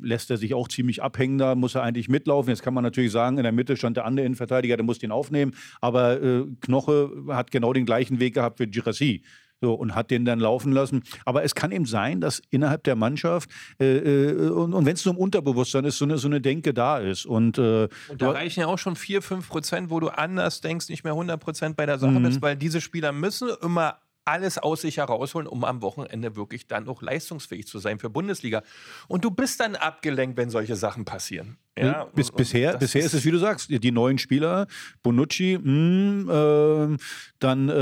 [0.00, 2.50] lässt er sich auch ziemlich abhängen, da muss er eigentlich mitlaufen.
[2.50, 5.12] Jetzt kann man natürlich sagen, in der Mitte stand der andere Innenverteidiger, der muss den
[5.12, 9.22] aufnehmen, aber äh, Knoche hat genau den gleichen Weg gehabt wie Girassi.
[9.60, 11.04] So, und hat den dann laufen lassen.
[11.24, 13.48] Aber es kann eben sein, dass innerhalb der Mannschaft,
[13.80, 16.74] äh, äh, und, und wenn es nur im Unterbewusstsein ist, so eine, so eine Denke
[16.74, 17.24] da ist.
[17.24, 20.90] Und, äh, Und da reichen ja auch schon 4, 5 Prozent, wo du anders denkst,
[20.90, 24.82] nicht mehr 100 Prozent bei der Sache bist, weil diese Spieler müssen immer alles aus
[24.82, 28.62] sich herausholen, um am Wochenende wirklich dann auch leistungsfähig zu sein für Bundesliga.
[29.08, 31.58] Und du bist dann abgelenkt, wenn solche Sachen passieren.
[31.76, 34.68] Ja, Bis, und- bisher bisher ist es, wie du sagst, die neuen Spieler,
[35.02, 36.98] Bonucci, mh, ähm,
[37.40, 37.72] dann äh,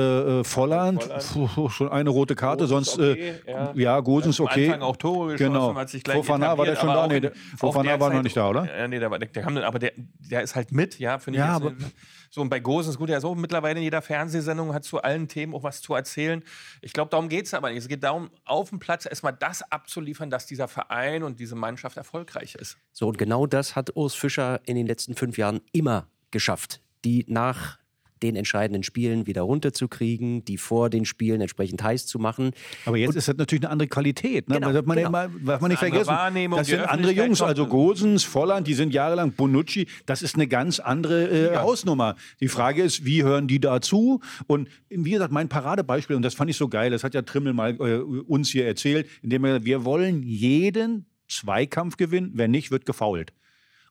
[0.41, 1.55] äh, Volland, Volland.
[1.55, 3.73] puh, schon eine rote Karte, Gosens sonst äh, okay, ja.
[3.75, 4.67] ja, Gosens Am okay.
[4.67, 5.75] Anfang auch Tore geschossen, Genau.
[5.75, 7.07] hat sich gleich Fofana war der schon aber da?
[7.09, 8.65] Nee, der, Fofana war noch nicht da, oder?
[8.79, 11.39] Ja, nee, der, war, der, der, kam aber der, der ist halt mit, ja, finde
[11.39, 11.45] ich.
[11.45, 11.91] Ja, jetzt, aber- äh,
[12.35, 15.29] so, und bei Gosens, gut, der ist auch mittlerweile in jeder Fernsehsendung, hat zu allen
[15.29, 16.43] Themen auch was zu erzählen.
[16.81, 17.81] Ich glaube, darum geht es aber nicht.
[17.81, 21.99] Es geht darum, auf dem Platz erstmal das abzuliefern, dass dieser Verein und diese Mannschaft
[21.99, 22.79] erfolgreich ist.
[22.95, 26.81] So, und genau das hat Urs Fischer in den letzten fünf Jahren immer geschafft.
[27.05, 27.79] Die nach
[28.23, 32.53] den entscheidenden Spielen wieder runterzukriegen, die vor den Spielen entsprechend heiß zu machen.
[32.87, 34.49] Aber jetzt ist das natürlich eine andere Qualität.
[34.49, 34.55] Ne?
[34.55, 35.11] Genau, das darf man, genau.
[35.13, 36.07] ja darf man nicht Eine andere vergessen.
[36.09, 39.89] Wahrnehmung, das sind andere Jungs, kommt- also Gosens, Volland, die sind jahrelang Bonucci.
[40.07, 42.15] Das ist eine ganz andere äh, Hausnummer.
[42.41, 44.21] Die Frage ist, wie hören die dazu?
[44.47, 47.55] Und wie gesagt, mein Paradebeispiel, und das fand ich so geil, das hat ja Trimmel
[47.55, 52.87] mal äh, uns hier erzählt, indem er, wir wollen jeden Zweikampf gewinnen, wenn nicht, wird
[52.87, 53.33] gefault.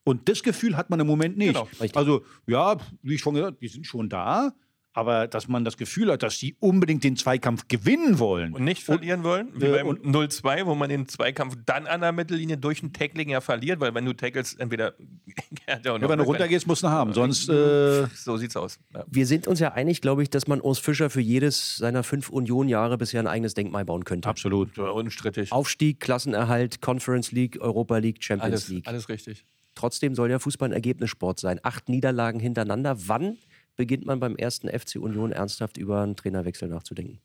[0.04, 1.54] Und das Gefühl hat man im Moment nicht.
[1.54, 4.52] Genau, also, ja, wie ich schon gesagt, die sind schon da,
[4.94, 8.52] aber dass man das Gefühl hat, dass sie unbedingt den Zweikampf gewinnen wollen.
[8.52, 12.02] Und nicht verlieren wollen, wie äh, beim und- 0-2, wo man den Zweikampf dann an
[12.02, 14.92] der Mittellinie durch ein Tackling ja verliert, weil wenn du tackelst, entweder.
[15.68, 17.14] ja, Ja, wenn du runtergehst, musst du haben.
[17.14, 18.80] Sonst, äh, So sieht's aus.
[18.92, 19.04] Ja.
[19.08, 22.28] Wir sind uns ja einig, glaube ich, dass man Urs Fischer für jedes seiner fünf
[22.28, 24.28] Union-Jahre bisher ein eigenes Denkmal bauen könnte.
[24.28, 24.76] absolut.
[24.78, 25.52] Unstrittig.
[25.52, 28.86] Aufstieg, Klassenerhalt, Conference League, Europa League, Champions Alles, League.
[28.88, 29.46] alles richtig.
[29.74, 31.58] Trotzdem soll ja Fußball ein Ergebnissport sein.
[31.62, 32.96] Acht Niederlagen hintereinander.
[33.08, 33.38] Wann
[33.76, 37.20] beginnt man beim ersten FC Union ernsthaft über einen Trainerwechsel nachzudenken?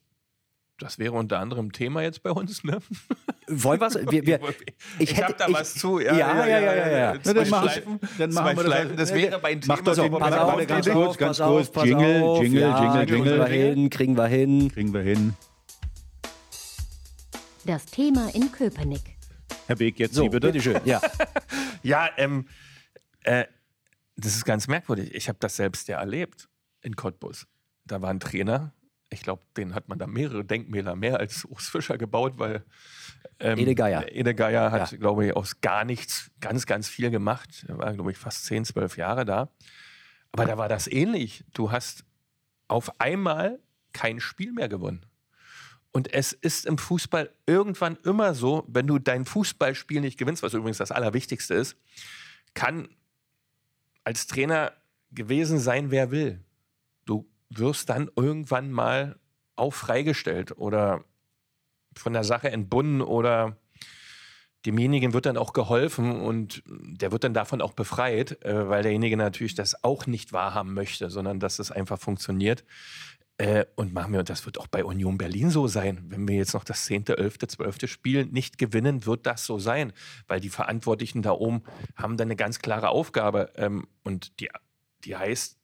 [0.79, 2.77] Das wäre unter anderem Thema jetzt bei uns, ne?
[3.47, 3.95] Wollen wir's?
[3.95, 4.39] wir wir,
[4.99, 5.99] Ich, hätte- habe da ich- was zu.
[5.99, 7.21] Ja, ja, ja, ja, ja.
[7.23, 7.99] Zwei Na, dann machen- Schleifen.
[8.19, 8.97] dann zwei machen wir das- Schleifen.
[8.97, 9.75] Das wäre bei Mach Thema.
[9.75, 11.67] pass Pass auf, ganz pass kurz, auf, ganz pass kurz.
[11.67, 12.43] auf, pass Jingle, auf.
[12.43, 13.39] Jingle, ja, Jingle, Kriegen Jingle.
[13.39, 14.71] wir hin, kriegen wir hin.
[14.71, 15.33] Kriegen wir hin.
[17.65, 19.16] Das Thema in Köpenick.
[19.67, 20.47] Herr Beek, jetzt So, Sie bitte.
[20.51, 20.82] bitteschön.
[20.86, 21.01] Ja.
[21.84, 22.47] Ja, ähm,
[23.23, 23.45] äh,
[24.17, 25.13] das ist ganz merkwürdig.
[25.13, 26.49] Ich habe das selbst ja erlebt
[26.82, 27.47] in Cottbus.
[27.86, 28.73] Da war ein Trainer.
[29.10, 32.65] Ich glaube, den hat man da mehrere Denkmäler mehr als Urs Fischer gebaut, weil
[33.39, 34.12] ähm, Ede Geier.
[34.12, 34.97] Ede Geier hat, Ja.
[34.97, 37.65] glaube ich, aus gar nichts ganz, ganz viel gemacht.
[37.69, 39.49] Er war, glaube ich, fast 10, 12 Jahre da.
[40.34, 41.45] Aber da war das ähnlich.
[41.53, 42.03] Du hast
[42.67, 43.60] auf einmal
[43.93, 45.06] kein Spiel mehr gewonnen.
[45.91, 50.54] Und es ist im Fußball irgendwann immer so, wenn du dein Fußballspiel nicht gewinnst, was
[50.54, 51.76] übrigens das Allerwichtigste ist,
[52.54, 52.89] kann
[54.04, 54.73] als Trainer
[55.12, 56.43] gewesen sein, wer will.
[57.06, 59.19] Du wirst dann irgendwann mal
[59.56, 61.04] auch freigestellt oder
[61.95, 63.58] von der Sache entbunden oder
[64.65, 69.17] demjenigen wird dann auch geholfen und der wird dann davon auch befreit, äh, weil derjenige
[69.17, 72.65] natürlich das auch nicht wahrhaben möchte, sondern dass es einfach funktioniert.
[73.39, 76.06] Äh, und machen wir, und das wird auch bei Union Berlin so sein.
[76.08, 77.78] Wenn wir jetzt noch das 10., 11., 12.
[77.86, 79.93] Spiel nicht gewinnen, wird das so sein,
[80.28, 81.62] weil die Verantwortlichen da oben
[81.95, 83.52] haben dann eine ganz klare Aufgabe.
[83.56, 84.50] Ähm, und die,
[85.06, 85.58] die heißt,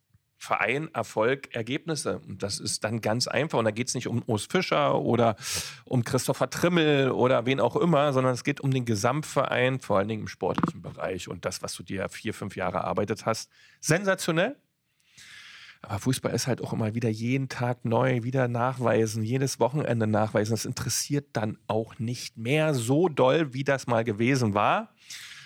[0.43, 2.19] Verein, Erfolg, Ergebnisse.
[2.19, 3.59] Und das ist dann ganz einfach.
[3.59, 5.37] Und da geht es nicht um Urs Fischer oder
[5.85, 10.09] um Christopher Trimmel oder wen auch immer, sondern es geht um den Gesamtverein, vor allen
[10.09, 13.49] Dingen im sportlichen Bereich und das, was du dir vier, fünf Jahre erarbeitet hast.
[13.79, 14.57] Sensationell.
[15.83, 20.53] Aber Fußball ist halt auch immer wieder jeden Tag neu, wieder nachweisen, jedes Wochenende nachweisen.
[20.53, 24.95] Das interessiert dann auch nicht mehr so doll, wie das mal gewesen war,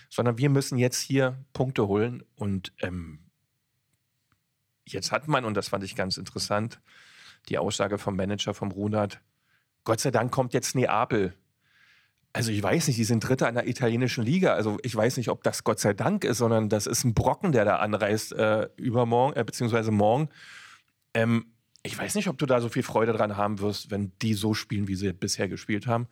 [0.10, 3.28] sondern wir müssen jetzt hier Punkte holen und ähm,
[4.88, 6.80] Jetzt hat man, und das fand ich ganz interessant,
[7.50, 9.22] die Aussage vom Manager vom Runert,
[9.84, 11.34] Gott sei Dank kommt jetzt Neapel.
[12.38, 14.54] Also ich weiß nicht, die sind Dritter in der italienischen Liga.
[14.54, 17.52] Also ich weiß nicht, ob das Gott sei Dank ist, sondern das ist ein Brocken,
[17.52, 20.30] der da anreist äh, übermorgen, äh, beziehungsweise morgen.
[21.14, 21.48] Ähm,
[21.82, 24.54] ich weiß nicht, ob du da so viel Freude dran haben wirst, wenn die so
[24.54, 26.08] spielen, wie sie bisher gespielt haben.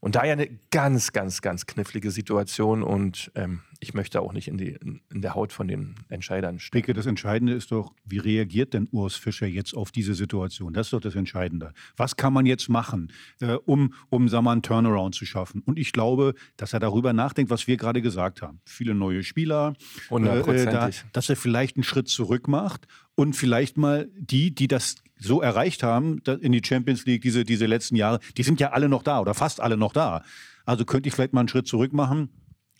[0.00, 4.48] Und da ja eine ganz, ganz, ganz knifflige Situation und ähm, ich möchte auch nicht
[4.48, 4.78] in, die,
[5.10, 6.80] in der Haut von den Entscheidern stehen.
[6.80, 10.72] Bicke, das Entscheidende ist doch, wie reagiert denn Urs Fischer jetzt auf diese Situation?
[10.72, 11.72] Das ist doch das Entscheidende.
[11.96, 15.62] Was kann man jetzt machen, äh, um, um sagen wir, einen Turnaround zu schaffen?
[15.64, 18.60] Und ich glaube, dass er darüber nachdenkt, was wir gerade gesagt haben.
[18.64, 19.74] Viele neue Spieler,
[20.10, 24.68] äh, äh da, dass er vielleicht einen Schritt zurück macht und vielleicht mal die, die
[24.68, 28.70] das so erreicht haben in die Champions League diese, diese letzten Jahre, die sind ja
[28.70, 30.22] alle noch da oder fast alle noch da.
[30.64, 32.30] Also könnte ich vielleicht mal einen Schritt zurück machen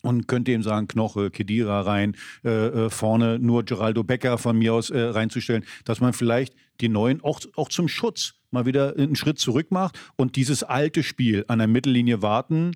[0.02, 4.74] und könnte ihm sagen, Knoche, Kedira rein, äh, äh, vorne nur Geraldo Becker von mir
[4.74, 9.16] aus äh, reinzustellen, dass man vielleicht die Neuen auch, auch zum Schutz mal wieder einen
[9.16, 12.72] Schritt zurück macht und dieses alte Spiel an der Mittellinie warten,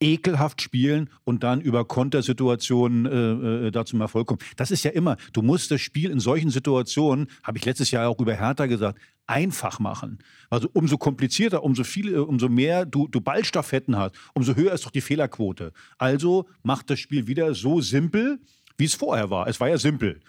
[0.00, 4.40] ekelhaft spielen und dann über Kontersituationen äh, äh, da zum Erfolg kommen.
[4.56, 8.08] Das ist ja immer, du musst das Spiel in solchen Situationen, habe ich letztes Jahr
[8.08, 10.18] auch über Hertha gesagt, einfach machen.
[10.48, 14.90] Also umso komplizierter, umso viel, umso mehr du, du Ballstaffetten hast, umso höher ist doch
[14.90, 15.72] die Fehlerquote.
[15.98, 18.40] Also macht das Spiel wieder so simpel,
[18.78, 19.46] wie es vorher war.
[19.46, 20.20] Es war ja simpel.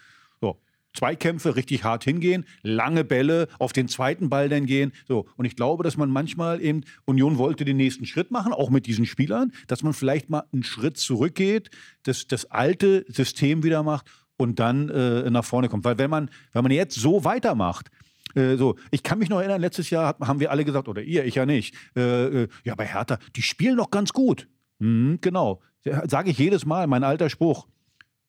[0.93, 4.91] Zweikämpfe richtig hart hingehen, lange Bälle, auf den zweiten Ball dann gehen.
[5.07, 5.27] So.
[5.37, 8.85] Und ich glaube, dass man manchmal eben, Union wollte den nächsten Schritt machen, auch mit
[8.85, 11.69] diesen Spielern, dass man vielleicht mal einen Schritt zurückgeht,
[12.03, 15.85] das, das alte System wieder macht und dann äh, nach vorne kommt.
[15.85, 17.89] Weil wenn man, wenn man jetzt so weitermacht,
[18.35, 21.25] äh, so, ich kann mich noch erinnern, letztes Jahr haben wir alle gesagt, oder ihr,
[21.25, 24.47] ich ja nicht, äh, äh ja, bei Hertha, die spielen doch ganz gut.
[24.79, 25.61] Mhm, genau.
[26.07, 27.67] Sage ich jedes Mal, mein alter Spruch.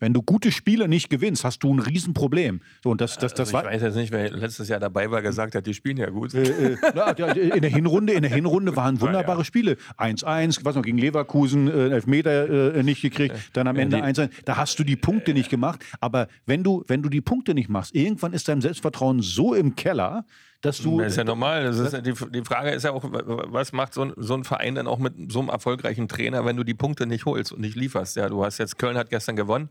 [0.02, 2.60] Wenn du gute Spiele nicht gewinnst, hast du ein Riesenproblem.
[2.82, 5.22] So, und das, das, das also ich weiß jetzt nicht, wer letztes Jahr dabei war,
[5.22, 6.34] gesagt hat, die spielen ja gut.
[6.34, 9.44] Äh, äh, in der Hinrunde, in der Hinrunde waren wunderbare ja.
[9.44, 9.76] Spiele.
[9.98, 14.28] 1-1, was noch gegen Leverkusen, äh, Elfmeter äh, nicht gekriegt, dann am Ende 1-1.
[14.44, 15.84] Da hast du die Punkte nicht gemacht.
[16.00, 19.76] Aber wenn du, wenn du die Punkte nicht machst, irgendwann ist dein Selbstvertrauen so im
[19.76, 20.24] Keller,
[20.62, 21.00] dass du.
[21.00, 21.64] Das ist ja normal.
[21.64, 24.76] Das ist, die, die Frage ist ja auch, was macht so ein, so ein Verein
[24.76, 27.76] dann auch mit so einem erfolgreichen Trainer, wenn du die Punkte nicht holst und nicht
[27.76, 28.16] lieferst?
[28.16, 29.68] Ja, du hast jetzt, Köln hat gestern gewonnen.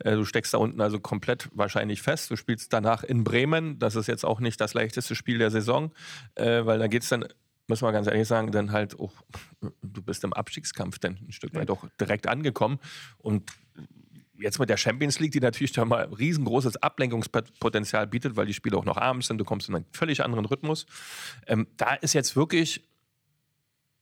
[0.00, 2.30] Äh, du steckst da unten also komplett wahrscheinlich fest.
[2.30, 3.78] Du spielst danach in Bremen.
[3.78, 5.92] Das ist jetzt auch nicht das leichteste Spiel der Saison,
[6.34, 7.24] äh, weil da geht es dann
[7.66, 9.12] müssen wir ganz ehrlich sagen, dann halt auch,
[9.80, 12.78] du bist im Abstiegskampf dann ein Stück weit auch direkt angekommen.
[13.16, 13.52] Und
[14.38, 18.76] jetzt mit der Champions League, die natürlich da mal riesengroßes Ablenkungspotenzial bietet, weil die Spiele
[18.76, 20.86] auch noch abends sind, du kommst in einen völlig anderen Rhythmus.
[21.46, 22.82] Ähm, da ist jetzt wirklich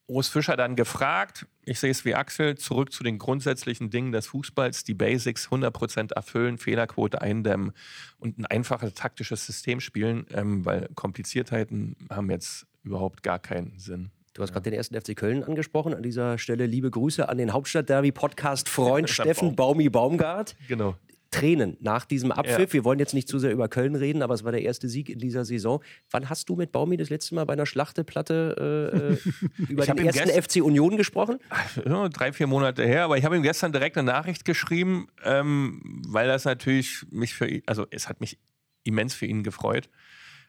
[0.07, 4.27] Urs Fischer dann gefragt, ich sehe es wie Axel, zurück zu den grundsätzlichen Dingen des
[4.27, 7.73] Fußballs, die Basics 100% erfüllen, Fehlerquote eindämmen
[8.19, 14.11] und ein einfaches taktisches System spielen, ähm, weil Kompliziertheiten haben jetzt überhaupt gar keinen Sinn.
[14.35, 15.93] Du hast gerade den ersten FC Köln angesprochen.
[15.93, 20.57] An dieser Stelle liebe Grüße an den Hauptstadtderby-Podcast-Freund Steffen Baumi Baumgart.
[20.69, 20.97] Genau.
[21.31, 22.59] Tränen nach diesem Abpfiff.
[22.59, 22.73] Ja.
[22.73, 25.11] Wir wollen jetzt nicht zu sehr über Köln reden, aber es war der erste Sieg
[25.11, 25.83] in dieser Saison.
[26.11, 29.19] Wann hast du mit Baumi das letzte Mal bei einer Schlachteplatte
[29.59, 31.39] äh, über den ersten FC Union gesprochen?
[31.87, 36.03] Ja, drei, vier Monate her, aber ich habe ihm gestern direkt eine Nachricht geschrieben, ähm,
[36.07, 38.39] weil das natürlich mich für ihn, also es hat mich
[38.85, 39.89] immens für ihn gefreut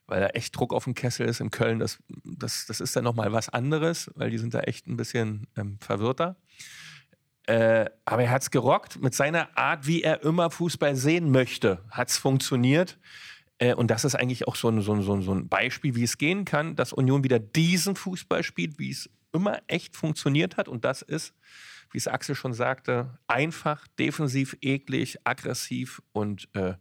[0.07, 1.79] weil da echt Druck auf dem Kessel ist in Köln.
[1.79, 5.47] Das, das, das ist dann nochmal was anderes, weil die sind da echt ein bisschen
[5.55, 6.37] ähm, verwirrter.
[7.45, 11.83] Äh, aber er hat es gerockt mit seiner Art, wie er immer Fußball sehen möchte.
[11.89, 12.97] Hat es funktioniert.
[13.57, 15.95] Äh, und das ist eigentlich auch so ein, so, ein, so, ein, so ein Beispiel,
[15.95, 20.57] wie es gehen kann, dass Union wieder diesen Fußball spielt, wie es immer echt funktioniert
[20.57, 20.67] hat.
[20.67, 21.33] Und das ist,
[21.91, 26.75] wie es Axel schon sagte, einfach, defensiv, eklig, aggressiv und äh,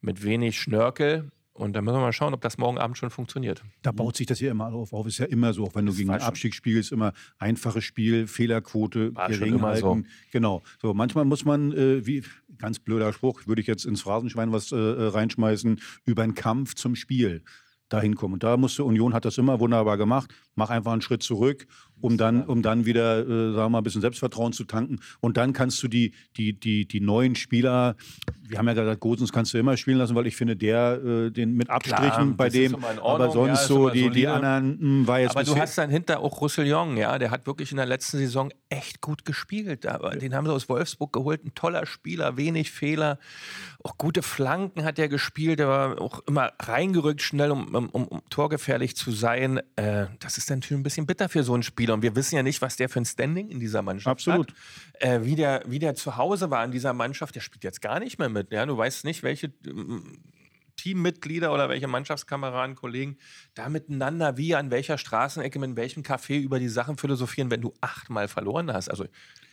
[0.00, 1.32] mit wenig Schnörkel.
[1.60, 3.62] Und dann müssen wir mal schauen, ob das morgen Abend schon funktioniert.
[3.82, 4.92] Da baut sich das hier immer auf.
[4.92, 5.06] auf.
[5.06, 8.26] Ist ja immer so, auch wenn du Das gegen schon- Abstieg spielst, immer einfaches Spiel,
[8.26, 9.90] Fehlerquote War gering immer so.
[9.94, 10.06] halten.
[10.32, 10.62] Genau.
[10.80, 12.22] So, manchmal muss man, äh, wie
[12.58, 16.74] ganz blöder Spruch, würde ich jetzt ins Phrasenschwein was äh, äh, reinschmeißen, über einen Kampf
[16.74, 17.42] zum Spiel
[17.90, 18.34] dahin kommen.
[18.34, 20.32] Und da musste Union hat das immer wunderbar gemacht.
[20.54, 21.66] Mach einfach einen Schritt zurück,
[22.00, 25.00] um dann, um dann wieder, äh, sagen wir mal, ein bisschen Selbstvertrauen zu tanken.
[25.20, 27.96] Und dann kannst du die, die, die, die neuen Spieler,
[28.48, 31.30] wir haben ja gesagt, Gosens kannst du immer spielen lassen, weil ich finde, der, äh,
[31.30, 35.02] den mit Abstrichen bei das ist dem, aber ja, sonst ist so die, die anderen,
[35.02, 37.76] mh, war jetzt Aber du hast dann hinter auch Roussillon, ja, der hat wirklich in
[37.76, 39.86] der letzten Saison echt gut gespielt.
[39.86, 43.18] Aber den haben sie aus Wolfsburg geholt, ein toller Spieler, wenig Fehler,
[43.82, 48.22] auch gute Flanken hat er gespielt, der war auch immer reingerückt schnell, um, um, um
[48.30, 49.60] torgefährlich zu sein.
[49.76, 51.89] Äh, das ist dann natürlich ein bisschen bitter für so einen Spieler.
[51.92, 54.50] Und wir wissen ja nicht, was der für ein Standing in dieser Mannschaft Absolut.
[54.50, 55.02] hat.
[55.02, 58.00] Äh, wie, der, wie der zu Hause war in dieser Mannschaft, der spielt jetzt gar
[58.00, 58.52] nicht mehr mit.
[58.52, 58.66] Ja?
[58.66, 60.22] Du weißt nicht, welche ähm,
[60.76, 63.18] Teammitglieder oder welche Mannschaftskameraden, Kollegen
[63.54, 67.74] da miteinander wie an welcher Straßenecke, mit welchem Café über die Sachen philosophieren, wenn du
[67.80, 68.88] achtmal verloren hast.
[68.88, 69.04] Also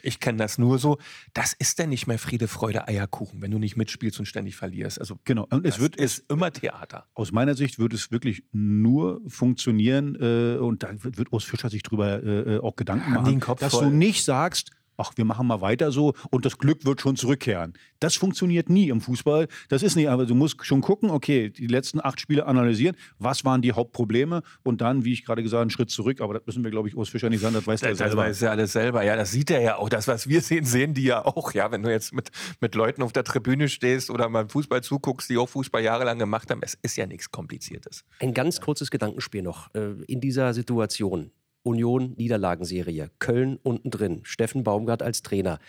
[0.07, 0.97] ich kenne das nur so.
[1.33, 4.99] Das ist denn nicht mehr Friede, Freude, Eierkuchen, wenn du nicht mitspielst und ständig verlierst.
[4.99, 5.45] Also Genau.
[5.49, 7.05] Und es wird ist immer Theater.
[7.13, 11.83] aus meiner Sicht wird es wirklich nur funktionieren äh, und da wird, Urs Fischer sich
[11.83, 13.85] drüber äh, auch Gedanken die machen, dass voll.
[13.85, 17.73] du nicht sagst, ach, wir machen mal weiter so und das Glück wird schon zurückkehren.
[17.99, 19.47] Das funktioniert nie im Fußball.
[19.69, 23.45] Das ist nicht, aber du musst schon gucken, okay, die letzten acht Spiele analysieren, was
[23.45, 26.21] waren die Hauptprobleme und dann, wie ich gerade gesagt habe, einen Schritt zurück.
[26.21, 28.17] Aber das müssen wir, glaube ich, Urs Fischer nicht sagen, das weiß er Das, selber.
[28.23, 29.03] weiß ja alles selber.
[29.03, 29.89] Ja, das sieht er ja auch.
[29.89, 31.53] Das, was wir sehen, sehen die ja auch.
[31.53, 32.29] Ja, wenn du jetzt mit,
[32.61, 36.49] mit Leuten auf der Tribüne stehst oder mal Fußball zuguckst, die auch Fußball jahrelang gemacht
[36.51, 38.03] haben, es ist ja nichts Kompliziertes.
[38.19, 39.73] Ein ganz kurzes Gedankenspiel noch.
[39.73, 41.31] Äh, In dieser Situation,
[41.67, 45.59] Union, Niederlagenserie, Köln unten drin, Steffen Baumgart als Trainer.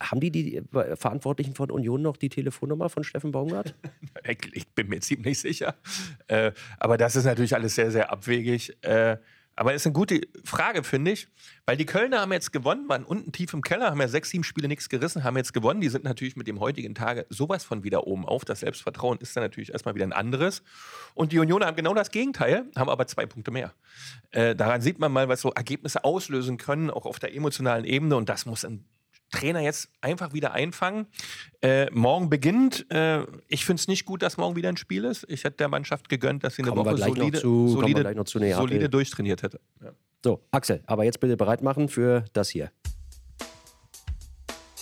[0.00, 3.74] Haben die, die äh, Verantwortlichen von Union noch die Telefonnummer von Steffen Baumgart?
[4.28, 5.74] Ich, ich bin mir ziemlich sicher.
[6.28, 8.76] Äh, aber das ist natürlich alles sehr, sehr abwegig.
[8.82, 9.16] Äh,
[9.56, 11.28] aber ist eine gute Frage, finde ich.
[11.64, 14.44] Weil die Kölner haben jetzt gewonnen, waren unten tief im Keller, haben ja sechs, sieben
[14.44, 15.80] Spiele nichts gerissen, haben jetzt gewonnen.
[15.80, 18.44] Die sind natürlich mit dem heutigen Tage sowas von wieder oben auf.
[18.44, 20.62] Das Selbstvertrauen ist dann natürlich erstmal wieder ein anderes.
[21.14, 23.72] Und die Unioner haben genau das Gegenteil, haben aber zwei Punkte mehr.
[24.30, 28.16] Äh, daran sieht man mal, was so Ergebnisse auslösen können, auch auf der emotionalen Ebene.
[28.16, 28.84] Und das muss ein
[29.30, 31.06] Trainer jetzt einfach wieder einfangen.
[31.62, 32.90] Äh, morgen beginnt.
[32.90, 35.24] Äh, ich finde es nicht gut, dass morgen wieder ein Spiel ist.
[35.28, 38.88] Ich hätte der Mannschaft gegönnt, dass sie eine Kommen Woche solide, zu- solide, zu solide
[38.88, 39.60] durchtrainiert hätte.
[39.82, 39.92] Ja.
[40.24, 42.70] So, Axel, aber jetzt bitte bereit machen für das hier.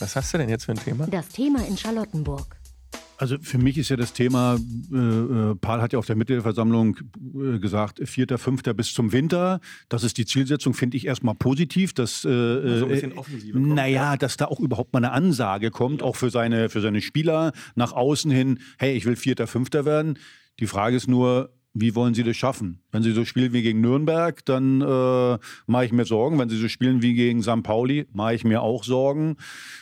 [0.01, 1.07] Was hast du denn jetzt für ein Thema?
[1.07, 2.57] Das Thema in Charlottenburg.
[3.17, 4.59] Also für mich ist ja das Thema,
[4.93, 9.61] äh, äh, Paul hat ja auf der Mitgliederversammlung äh, gesagt, vierter, fünfter bis zum Winter.
[9.89, 11.95] Das ist die Zielsetzung, finde ich erstmal positiv.
[11.95, 15.13] Dass, äh, So ein bisschen äh, Offensive kommt, Naja, dass da auch überhaupt mal eine
[15.13, 19.47] Ansage kommt, auch für seine, für seine Spieler nach außen hin, hey, ich will vierter,
[19.47, 20.19] fünfter werden.
[20.61, 22.81] Die Frage ist nur, wie wollen Sie das schaffen?
[22.93, 26.39] Wenn Sie so spielen wie gegen Nürnberg, dann äh, mache ich mir Sorgen.
[26.39, 27.65] Wenn Sie so spielen wie gegen St.
[27.65, 29.37] Pauli, mache ich mir auch Sorgen.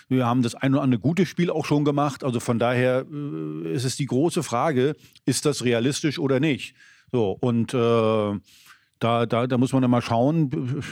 [0.08, 2.24] Wir haben das ein oder andere gute Spiel auch schon gemacht.
[2.24, 6.74] Also von daher äh, ist es die große Frage, ist das realistisch oder nicht?
[7.12, 7.76] So, und äh,
[8.98, 10.82] da, da, da muss man dann mal schauen.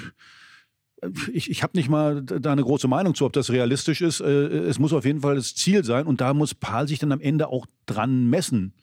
[1.33, 4.21] Ich, ich habe nicht mal da eine große Meinung zu, ob das realistisch ist.
[4.21, 4.27] Äh,
[4.69, 7.23] Es muss auf jeden Fall das Ziel sein und da muss Paul sich dann am
[7.23, 8.75] Ende auch dran messen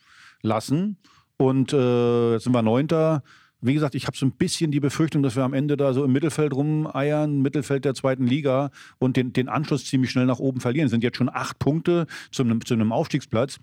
[0.41, 0.97] lassen.
[1.37, 3.23] Und äh, jetzt sind wir Neunter.
[3.59, 6.03] Wie gesagt, ich habe so ein bisschen die Befürchtung, dass wir am Ende da so
[6.03, 8.69] im Mittelfeld rumeiern, Mittelfeld der zweiten Liga
[8.99, 10.85] und den, den Anschluss ziemlich schnell nach oben verlieren.
[10.85, 13.57] Es sind jetzt schon acht Punkte zu einem, zu einem Aufstiegsplatz.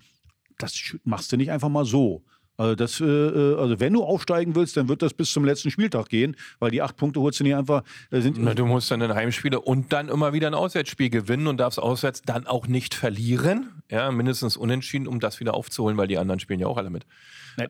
[0.57, 2.23] Das machst du nicht einfach mal so.
[2.57, 5.71] Also, das, äh, äh, also wenn du aufsteigen willst, dann wird das bis zum letzten
[5.71, 7.83] Spieltag gehen, weil die acht Punkte holst du nicht einfach.
[8.11, 11.47] Äh, sind, Na, du musst dann ein Heimspiele und dann immer wieder ein Auswärtsspiel gewinnen
[11.47, 13.71] und darfst auswärts dann auch nicht verlieren.
[13.91, 17.05] Ja, mindestens unentschieden, um das wieder aufzuholen, weil die anderen spielen ja auch alle mit.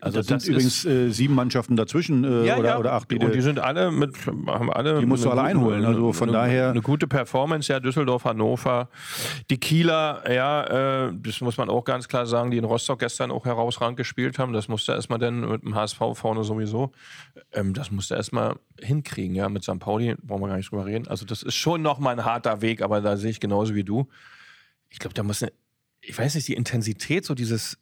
[0.01, 2.77] also das, das sind übrigens äh, sieben Mannschaften dazwischen äh, Ja, oder, ja.
[2.79, 3.11] oder acht.
[3.11, 4.99] und die sind alle mit, haben alle.
[4.99, 5.83] Die musst du alle einholen.
[5.83, 8.87] Also von eine, daher- Eine gute Performance, ja, Düsseldorf, Hannover.
[9.49, 13.29] Die Kieler, ja, äh, das muss man auch ganz klar sagen, die in Rostock gestern
[13.31, 14.53] auch herausragend gespielt haben.
[14.53, 16.91] Das musste erstmal dann mit dem HSV vorne sowieso.
[17.53, 19.79] Ähm, das musste erstmal hinkriegen, ja, mit St.
[19.79, 21.07] Pauli, brauchen wir gar nicht drüber reden.
[21.07, 24.09] Also, das ist schon nochmal ein harter Weg, aber da sehe ich genauso wie du.
[24.89, 25.53] Ich glaube, da muss eine,
[26.01, 27.77] ich weiß nicht, die Intensität, so dieses,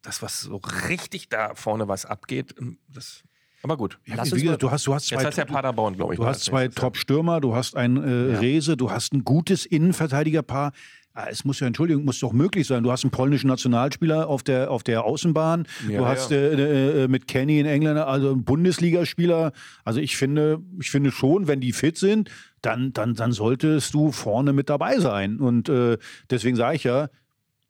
[0.00, 0.56] das, was so
[0.88, 3.24] richtig da vorne was abgeht, ähm, das.
[3.62, 3.98] Aber gut.
[4.06, 6.18] Ja, wie gesagt, du hast, du hast Jetzt zwei, hat ja Paderborn, glaube ich.
[6.20, 6.68] du hast zwei.
[6.68, 8.38] Top-Stürmer, du hast ein äh, Ja.
[8.38, 10.72] Rese, du hast ein gutes Innenverteidigerpaar.
[11.18, 12.84] Ah, Es muss ja, Entschuldigung, muss doch möglich sein.
[12.84, 15.66] Du hast einen polnischen Nationalspieler auf der, auf der Außenbahn.
[15.88, 16.36] Ja, du hast ja.
[16.36, 19.50] äh, äh, mit Kenny in England, also einen Bundesligaspieler.
[19.84, 22.30] Also ich finde, ich finde schon, wenn die fit sind,
[22.62, 25.40] dann, dann, dann solltest du vorne mit dabei sein.
[25.40, 25.98] Und äh,
[26.30, 27.08] deswegen sage ich ja,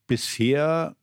[0.06, 0.94] bisher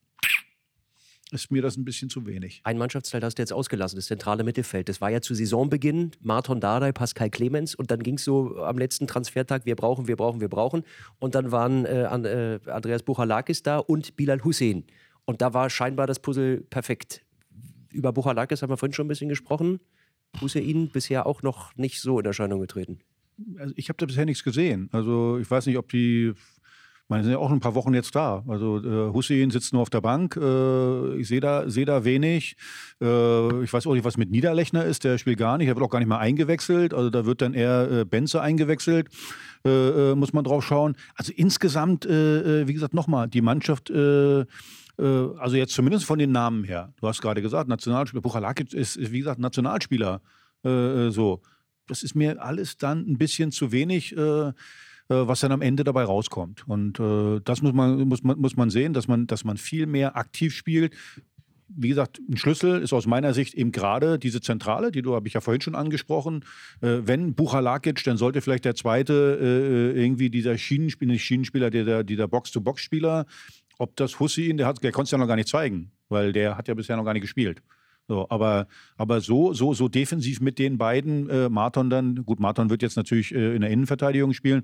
[1.35, 2.61] ist mir das ein bisschen zu wenig.
[2.63, 4.89] Ein Mannschaftsteil hast du jetzt ausgelassen, das zentrale Mittelfeld.
[4.89, 8.77] Das war ja zu Saisonbeginn Marton Dardai, Pascal Clemens und dann ging es so am
[8.77, 10.83] letzten Transfertag, wir brauchen, wir brauchen, wir brauchen.
[11.19, 14.85] Und dann waren äh, äh, Andreas Buchalakis da und Bilal Hussein.
[15.25, 17.23] Und da war scheinbar das Puzzle perfekt.
[17.91, 19.79] Über Buchalakis haben wir vorhin schon ein bisschen gesprochen.
[20.41, 22.99] Hussein bisher auch noch nicht so in Erscheinung getreten.
[23.57, 24.89] Also ich habe da bisher nichts gesehen.
[24.91, 26.33] Also ich weiß nicht, ob die.
[27.07, 28.43] Meine, sind ja auch ein paar Wochen jetzt da.
[28.47, 30.35] Also äh, Hussein sitzt nur auf der Bank.
[30.37, 32.55] Äh, ich sehe da, seh da wenig.
[32.99, 35.03] Äh, ich weiß auch nicht, was mit Niederlechner ist.
[35.03, 35.67] Der spielt gar nicht.
[35.67, 36.95] Er wird auch gar nicht mehr eingewechselt.
[36.95, 39.09] Also da wird dann eher äh, Benze eingewechselt.
[39.65, 40.95] Äh, äh, muss man drauf schauen.
[41.15, 43.91] Also insgesamt, äh, wie gesagt, nochmal, die Mannschaft.
[44.97, 46.93] Also jetzt zumindest von den Namen her.
[47.01, 48.21] Du hast gerade gesagt, Nationalspieler.
[48.21, 50.21] Buchalakic ist, wie gesagt, Nationalspieler.
[50.63, 51.41] Äh, so.
[51.87, 54.15] Das ist mir alles dann ein bisschen zu wenig.
[54.17, 54.53] Äh,
[55.13, 56.67] was dann am Ende dabei rauskommt.
[56.67, 59.85] Und äh, das muss man, muss, man, muss man sehen, dass man, dass man viel
[59.85, 60.93] mehr aktiv spielt.
[61.67, 65.27] Wie gesagt, ein Schlüssel ist aus meiner Sicht eben gerade diese Zentrale, die du habe
[65.27, 66.45] ich ja vorhin schon angesprochen.
[66.81, 72.27] Äh, wenn Buchalakic, dann sollte vielleicht der zweite äh, irgendwie dieser Schienenspieler, Schienenspieler, dieser, dieser
[72.27, 73.25] Box-to-Box-Spieler,
[73.77, 76.67] ob das Hussein, der, der konnte es ja noch gar nicht zeigen, weil der hat
[76.67, 77.61] ja bisher noch gar nicht gespielt.
[78.07, 82.69] So, aber, aber so, so, so defensiv mit den beiden, äh, Marton dann, gut, Marton
[82.69, 84.63] wird jetzt natürlich äh, in der Innenverteidigung spielen,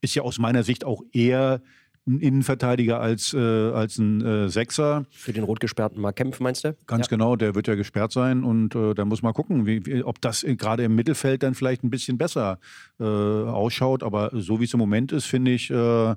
[0.00, 1.60] ist ja aus meiner Sicht auch eher
[2.08, 5.04] ein Innenverteidiger als, äh, als ein äh, Sechser.
[5.10, 6.74] Für den rot gesperrten Mark Kempf, meinst du?
[6.86, 10.02] Ganz genau, der wird ja gesperrt sein und äh, da muss man gucken, wie, wie,
[10.02, 12.58] ob das äh, gerade im Mittelfeld dann vielleicht ein bisschen besser
[12.98, 14.02] äh, ausschaut.
[14.02, 16.14] Aber so wie es im Moment ist, finde ich, äh,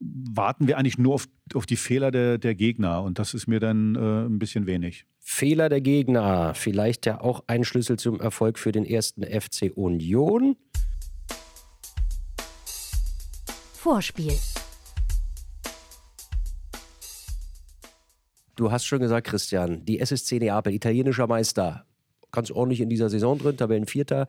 [0.00, 3.60] warten wir eigentlich nur auf, auf die Fehler der, der Gegner und das ist mir
[3.60, 5.04] dann äh, ein bisschen wenig.
[5.18, 6.54] Fehler der Gegner.
[6.54, 10.56] Vielleicht ja auch ein Schlüssel zum Erfolg für den ersten FC Union.
[13.74, 14.34] Vorspiel.
[18.56, 21.86] Du hast schon gesagt, Christian, die SSC Neapel, italienischer Meister,
[22.30, 24.26] ganz ordentlich in dieser Saison drin, Tabellenvierter.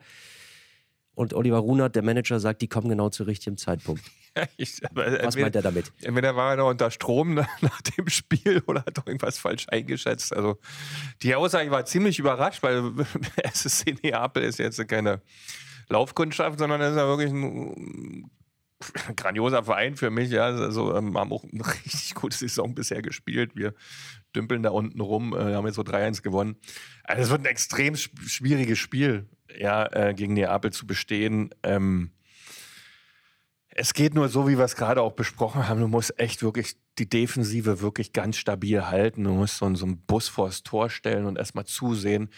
[1.14, 4.02] Und Oliver Runert, der Manager, sagt, die kommen genau zu richtigem Zeitpunkt.
[4.56, 5.92] Ich, aber Was meint er damit?
[6.00, 9.66] Entweder war er noch unter Strom nach nach dem Spiel oder hat doch irgendwas falsch
[9.68, 10.34] eingeschätzt.
[10.34, 10.58] Also
[11.20, 12.92] die Aussage war ziemlich überrascht, weil
[13.42, 15.20] SSC Neapel ist jetzt keine
[15.90, 18.30] Laufkundschaft, sondern ist ja wirklich ein
[19.16, 20.30] grandioser Verein für mich.
[20.30, 23.54] Ja, also ähm, haben auch eine richtig gute Saison bisher gespielt.
[23.54, 23.74] Wir
[24.34, 26.56] dümpeln da unten rum, äh, haben jetzt so 3-1 gewonnen.
[27.04, 29.28] Also es wird ein extrem sch- schwieriges Spiel,
[29.58, 31.50] ja, äh, gegen Neapel zu bestehen.
[31.62, 32.10] Ähm,
[33.74, 35.80] es geht nur so, wie wir es gerade auch besprochen haben.
[35.80, 39.24] Du musst echt wirklich die Defensive wirklich ganz stabil halten.
[39.24, 42.28] Du musst so, so einen Bus vors Tor stellen und erstmal zusehen,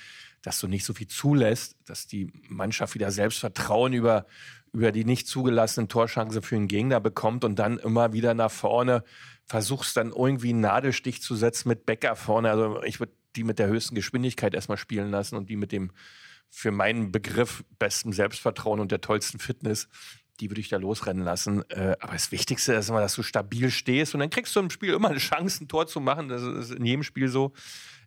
[0.43, 4.27] dass du nicht so viel zulässt, dass die Mannschaft wieder Selbstvertrauen über,
[4.73, 9.03] über die nicht zugelassenen Torchancen für den Gegner bekommt und dann immer wieder nach vorne
[9.47, 12.51] versuchst dann irgendwie einen Nadelstich zu setzen mit Becker vorne.
[12.51, 15.91] Also ich würde die mit der höchsten Geschwindigkeit erstmal spielen lassen und die mit dem
[16.51, 19.89] für meinen Begriff besten Selbstvertrauen und der tollsten Fitness,
[20.41, 21.69] die würde ich da losrennen lassen.
[21.69, 24.71] Äh, aber das Wichtigste ist immer, dass du stabil stehst und dann kriegst du im
[24.71, 26.29] Spiel immer eine Chance, ein Tor zu machen.
[26.29, 27.53] Das ist in jedem Spiel so.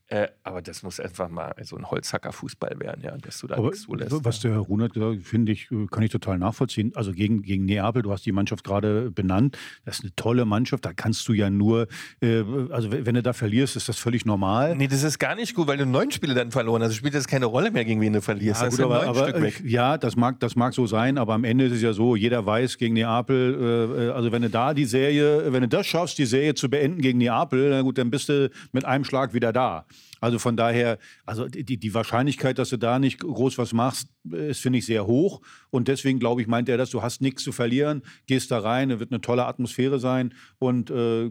[0.10, 3.68] Äh, aber das muss einfach mal so ein Holzhacker-Fußball werden, ja, dass du da Aber
[3.68, 4.24] nichts zulässt.
[4.24, 6.94] was der Herr Runert gesagt hat, finde ich, äh, kann ich total nachvollziehen.
[6.96, 9.58] Also gegen, gegen Neapel, du hast die Mannschaft gerade benannt.
[9.84, 10.86] Das ist eine tolle Mannschaft.
[10.86, 11.88] Da kannst du ja nur,
[12.22, 14.78] äh, also wenn du da verlierst, ist das völlig normal.
[14.78, 16.88] Nee, das ist gar nicht gut, weil du neun Spiele dann verloren hast.
[16.88, 18.62] Also spielt das keine Rolle mehr, gegen wen du verlierst.
[18.62, 19.62] Ja, das gut, aber, aber Stück weg.
[19.62, 22.16] äh, ja, das mag, das mag so sein, aber am Ende ist es ja so,
[22.16, 23.58] jeder weiß gegen Neapel,
[24.00, 26.70] äh, äh, also wenn du da die Serie, wenn du das schaffst, die Serie zu
[26.70, 29.86] beenden gegen Neapel, na gut, dann bist du mit einem Schlag wieder da.
[30.20, 34.62] Also von daher, also die, die Wahrscheinlichkeit, dass du da nicht groß was machst, ist,
[34.62, 35.42] finde ich, sehr hoch.
[35.70, 38.92] Und deswegen, glaube ich, meint er das, du hast nichts zu verlieren, gehst da rein,
[38.92, 41.30] es wird eine tolle Atmosphäre sein und äh,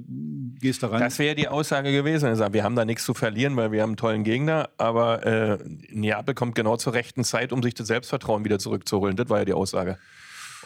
[0.60, 1.00] gehst da rein.
[1.00, 2.26] Das wäre die Aussage gewesen.
[2.26, 5.26] Er sagt, wir haben da nichts zu verlieren, weil wir haben einen tollen Gegner, aber
[5.26, 5.58] äh,
[5.90, 9.16] Neapel kommt genau zur rechten Zeit, um sich das Selbstvertrauen wieder zurückzuholen.
[9.16, 9.98] Das war ja die Aussage.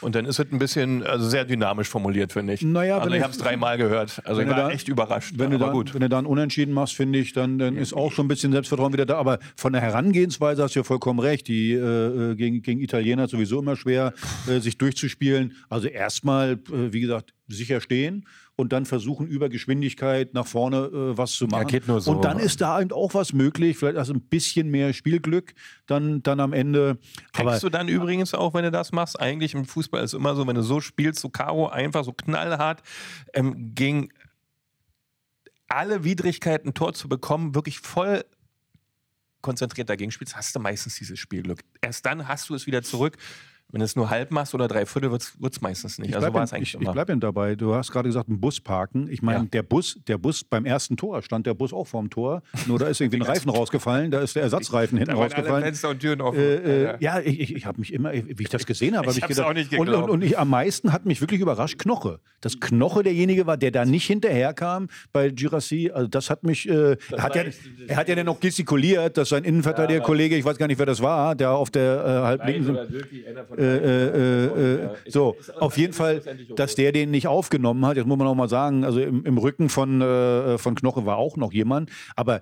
[0.01, 2.61] Und dann ist es ein bisschen, also sehr dynamisch formuliert, finde ich.
[2.63, 4.21] Naja, also ich habe es dreimal gehört.
[4.25, 5.33] Also ich du war da- echt überrascht.
[5.37, 5.93] Wenn du, aber da, gut.
[5.93, 8.51] wenn du da einen Unentschieden machst, finde ich, dann, dann ist auch schon ein bisschen
[8.51, 9.17] Selbstvertrauen wieder da.
[9.17, 11.47] Aber von der Herangehensweise hast du ja vollkommen recht.
[11.47, 11.77] Die äh,
[12.31, 14.13] äh, gegen, gegen Italiener ist sowieso immer schwer,
[14.47, 15.53] äh, sich durchzuspielen.
[15.69, 18.25] Also erstmal, äh, wie gesagt, sicher stehen
[18.55, 21.67] und dann versuchen, über Geschwindigkeit nach vorne äh, was zu machen.
[21.67, 22.11] geht nur so.
[22.11, 25.53] Und dann ist da eben auch was möglich, vielleicht also ein bisschen mehr Spielglück
[25.87, 26.99] dann, dann am Ende.
[27.33, 30.35] Aber Kriegst du dann übrigens auch, wenn du das machst, eigentlich im Fußball ist immer
[30.35, 32.81] so, wenn du so spielst, so Karo, einfach so knallhart,
[33.33, 34.09] ähm, gegen
[35.67, 38.23] alle Widrigkeiten ein Tor zu bekommen, wirklich voll
[39.41, 41.61] konzentriert dagegen spielst, hast du meistens dieses Spielglück.
[41.81, 43.17] Erst dann hast du es wieder zurück.
[43.71, 46.09] Wenn du es nur halb machst oder drei Viertel, wird es meistens nicht.
[46.09, 46.91] Ich also bleibe war es ich, eigentlich ich immer.
[46.93, 47.55] bleib eben dabei.
[47.55, 49.07] Du hast gerade gesagt, ein Bus parken.
[49.09, 49.45] Ich meine, Ja.
[49.45, 52.41] der Bus, der Bus beim ersten Tor stand der Bus auch vorm Tor.
[52.67, 54.11] Nur da ist irgendwie ein Reifen rausgefallen.
[54.11, 55.63] Da ist der Ersatzreifen hinten Da waren alle rausgefallen.
[55.63, 56.39] Fenster und Türen offen.
[56.39, 59.07] Äh, Ja, äh, ja, ich, ich, ich habe mich immer, wie ich das gesehen habe,
[59.07, 59.49] habe Ich ich hab's gedacht.
[59.49, 60.09] auch nicht und, und, geglaubt.
[60.09, 62.19] und ich, am meisten hat mich wirklich überrascht Knoche.
[62.41, 65.91] Dass Knoche derjenige war, der da nicht hinterherkam bei Girassi.
[65.93, 66.67] Also das hat mich.
[66.67, 67.43] Äh, er hat ja,
[67.87, 71.01] er hat ja dann noch gestikuliert, dass sein Innenverteidiger-Kollege, ich weiß gar nicht, wer das
[71.01, 72.77] war, der auf der äh, halb linken.
[73.61, 76.21] Äh, äh, äh, so, auf jeden Fall,
[76.55, 77.95] dass der den nicht aufgenommen hat.
[77.95, 81.17] Jetzt muss man auch mal sagen, also im, im Rücken von, äh, von Knoche war
[81.17, 81.91] auch noch jemand.
[82.15, 82.39] Aber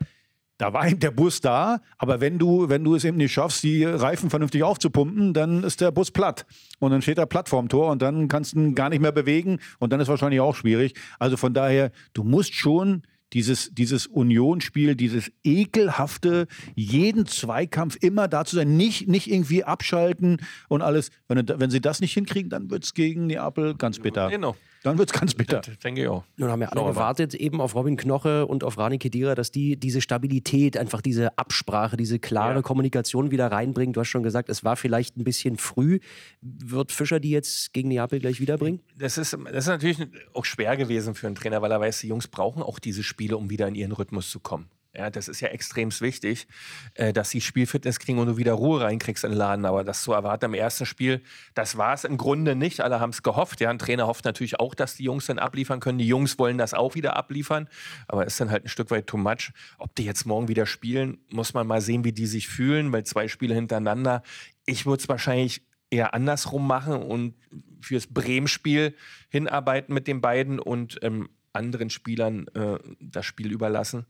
[0.57, 3.63] da war eben der Bus da, aber wenn du, wenn du es eben nicht schaffst,
[3.63, 6.45] die Reifen vernünftig aufzupumpen, dann ist der Bus platt.
[6.79, 9.11] Und dann steht er platt vorm Tor und dann kannst du ihn gar nicht mehr
[9.11, 10.95] bewegen und dann ist wahrscheinlich auch schwierig.
[11.17, 13.03] Also von daher, du musst schon
[13.33, 20.37] dieses, dieses Unionsspiel, dieses ekelhafte, jeden Zweikampf immer da zu sein, nicht, nicht irgendwie abschalten
[20.67, 21.11] und alles.
[21.27, 24.29] Wenn, wenn sie das nicht hinkriegen, dann wird es gegen Neapel ganz bitter.
[24.29, 24.55] Genau.
[24.83, 25.59] Dann wird es ganz bitter.
[25.59, 26.23] Das denke ich auch.
[26.37, 29.77] Nun haben wir alle gewartet, eben auf Robin Knoche und auf Rani Kedira, dass die
[29.77, 32.61] diese Stabilität, einfach diese Absprache, diese klare Ja.
[32.61, 33.93] Kommunikation wieder reinbringen.
[33.93, 35.99] Du hast schon gesagt, es war vielleicht ein bisschen früh.
[36.41, 38.79] Wird Fischer die jetzt gegen Neapel gleich wiederbringen?
[38.97, 39.99] Das ist, das ist natürlich
[40.33, 43.35] auch schwer gewesen für einen Trainer, weil er weiß, die Jungs brauchen auch diese Spiele,
[43.37, 44.69] um wieder in ihren Rhythmus zu kommen.
[44.95, 46.47] Ja, das ist ja extrem wichtig,
[46.95, 49.65] äh, dass sie Spielfitness kriegen und du wieder Ruhe reinkriegst in den Laden.
[49.65, 51.21] Aber das zu erwarten im ersten Spiel,
[51.53, 52.81] das war es im Grunde nicht.
[52.81, 53.61] Alle haben es gehofft.
[53.61, 55.99] Ja, ein Trainer hofft natürlich auch, dass die Jungs dann abliefern können.
[55.99, 57.69] Die Jungs wollen das auch wieder abliefern.
[58.07, 59.51] Aber ist dann halt ein Stück weit too much.
[59.77, 63.03] Ob die jetzt morgen wieder spielen, muss man mal sehen, wie die sich fühlen, weil
[63.03, 64.23] zwei Spiele hintereinander.
[64.65, 65.61] Ich würde es wahrscheinlich
[65.91, 67.35] eher andersrum machen und
[67.81, 68.95] fürs Bremen-Spiel
[69.29, 74.05] hinarbeiten mit den beiden und ähm, anderen Spielern äh, das Spiel überlassen,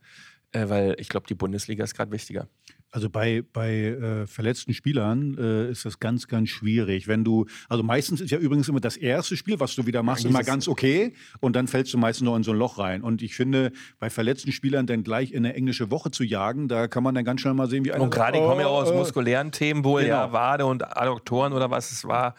[0.53, 2.47] weil ich glaube, die Bundesliga ist gerade wichtiger.
[2.91, 7.07] Also bei, bei äh, verletzten Spielern äh, ist das ganz, ganz schwierig.
[7.07, 10.25] Wenn du, also meistens ist ja übrigens immer das erste Spiel, was du wieder machst,
[10.25, 13.03] Eigentlich immer ganz okay und dann fällst du meistens noch in so ein Loch rein.
[13.03, 16.87] Und ich finde, bei verletzten Spielern dann gleich in eine englische Woche zu jagen, da
[16.87, 18.67] kann man dann ganz schnell mal sehen, wie einer Und gerade die sagt, kommen ja
[18.67, 20.13] oh, auch aus äh, muskulären Themen wohl, genau.
[20.13, 22.33] ja, Wade und Adduktoren oder was es war.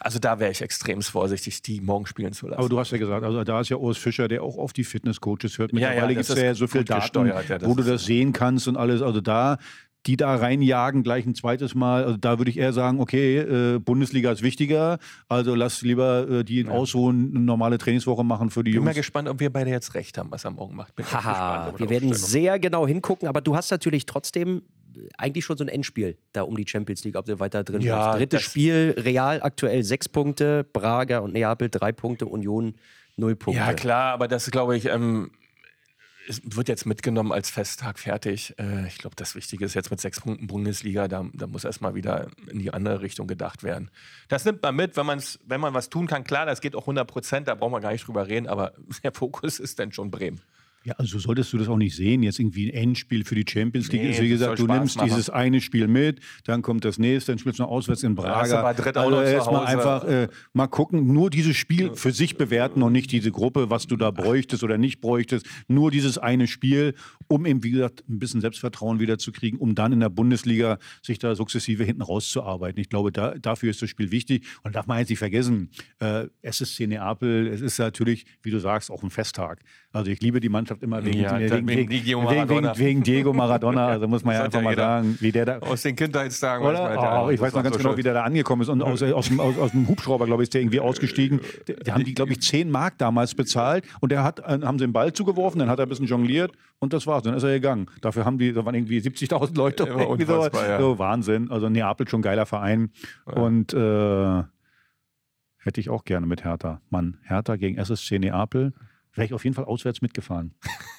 [0.00, 2.58] Also da wäre ich extrem vorsichtig, die morgen spielen zu lassen.
[2.58, 4.84] Aber du hast ja gesagt, also da ist ja Urs Fischer, der auch auf die
[4.84, 5.72] Fitnesscoaches hört.
[5.72, 8.32] Ja, ja, Mittlerweile das gibt es ja so viel Daten, ja, wo du das sehen
[8.32, 9.00] kannst und alles.
[9.00, 9.58] Also da,
[10.06, 12.04] die da reinjagen, gleich ein zweites Mal.
[12.04, 14.98] Also da würde ich eher sagen, okay, äh, Bundesliga ist wichtiger.
[15.28, 18.96] Also lass lieber äh, die ausruhen, eine normale Trainingswoche machen für die bin mal Jungs.
[18.96, 20.96] gespannt, ob wir beide jetzt recht haben, was er morgen macht.
[20.96, 24.62] Bin gespannt, Haha, ob wir er werden sehr genau hingucken, aber du hast natürlich trotzdem
[25.16, 28.10] eigentlich schon so ein Endspiel da um die Champions League, ob du weiter drin Ja,
[28.16, 28.20] bleibst.
[28.20, 32.74] Drittes Spiel, Real aktuell sechs Punkte, Braga und Neapel drei Punkte, Union
[33.16, 33.60] null Punkte.
[33.62, 35.30] Ja, klar, aber das glaube ich, ähm,
[36.28, 38.54] es wird jetzt mitgenommen als Festtag fertig.
[38.58, 41.94] Äh, ich glaube, das Wichtige ist jetzt mit sechs Punkten Bundesliga, da, da muss erstmal
[41.94, 43.90] wieder in die andere Richtung gedacht werden.
[44.28, 46.24] Das nimmt man mit, wenn, man's, wenn man was tun kann.
[46.24, 49.12] Klar, das geht auch 100 Prozent, da brauchen wir gar nicht drüber reden, aber der
[49.12, 50.40] Fokus ist dann schon Bremen.
[50.84, 52.22] Ja, also solltest du das auch nicht sehen.
[52.22, 54.96] Jetzt irgendwie ein Endspiel für die Champions League Nee, ist, wie gesagt, du Spaß nimmst
[54.96, 55.08] machen.
[55.08, 58.62] dieses eine Spiel mit, dann kommt das nächste, dann spielst du noch auswärts in Braga.
[58.94, 63.30] Also erstmal einfach äh, mal gucken, nur dieses Spiel für sich bewerten und nicht diese
[63.30, 65.46] Gruppe, was du da bräuchtest oder nicht bräuchtest.
[65.68, 66.94] Nur dieses eine Spiel,
[67.28, 70.78] um eben, wie gesagt, ein bisschen Selbstvertrauen wieder zu kriegen, um dann in der Bundesliga
[71.02, 72.80] sich da sukzessive hinten rauszuarbeiten.
[72.80, 74.46] Ich glaube, da, dafür ist das Spiel wichtig.
[74.62, 75.70] Und darf man jetzt nicht vergessen,
[76.00, 79.60] äh, SSC Neapel, es ist natürlich, wie du sagst, auch ein Festtag.
[79.92, 82.78] Also ich liebe die Mannschaft immer wegen, Ja, wegen, wegen Diego wegen, Maradona.
[82.78, 83.88] wegen, Diego Maradona.
[83.88, 85.58] Also muss man ja Das einfach ja mal sagen, wie der da.
[85.58, 86.66] Aus den Kindheitstagen.
[86.66, 87.24] weiß man Oder?
[87.24, 87.98] Oh, ich weiß noch ganz so genau, schön.
[87.98, 90.46] wie der da angekommen ist und aus, aus, dem, aus, aus dem Hubschrauber, glaube ich,
[90.46, 91.40] ist der irgendwie ausgestiegen.
[91.84, 94.86] Da haben die, glaube ich, 10 Mark damals bezahlt und der hat, äh, haben sie
[94.86, 97.22] den Ball zugeworfen, dann hat er ein bisschen jongliert und das war's.
[97.22, 97.86] Dann ist er gegangen.
[98.00, 99.84] Dafür haben die, da waren irgendwie 70.000 Leute.
[99.84, 100.78] Irgendwie so, ja.
[100.78, 101.50] so Wahnsinn.
[101.50, 102.90] Also Neapel schon geiler Verein
[103.24, 104.42] und äh,
[105.58, 106.80] hätte ich auch gerne mit Hertha.
[106.90, 108.72] Mann, Hertha gegen SSC Neapel.
[109.14, 110.54] Wäre ich auf jeden Fall auswärts mitgefahren.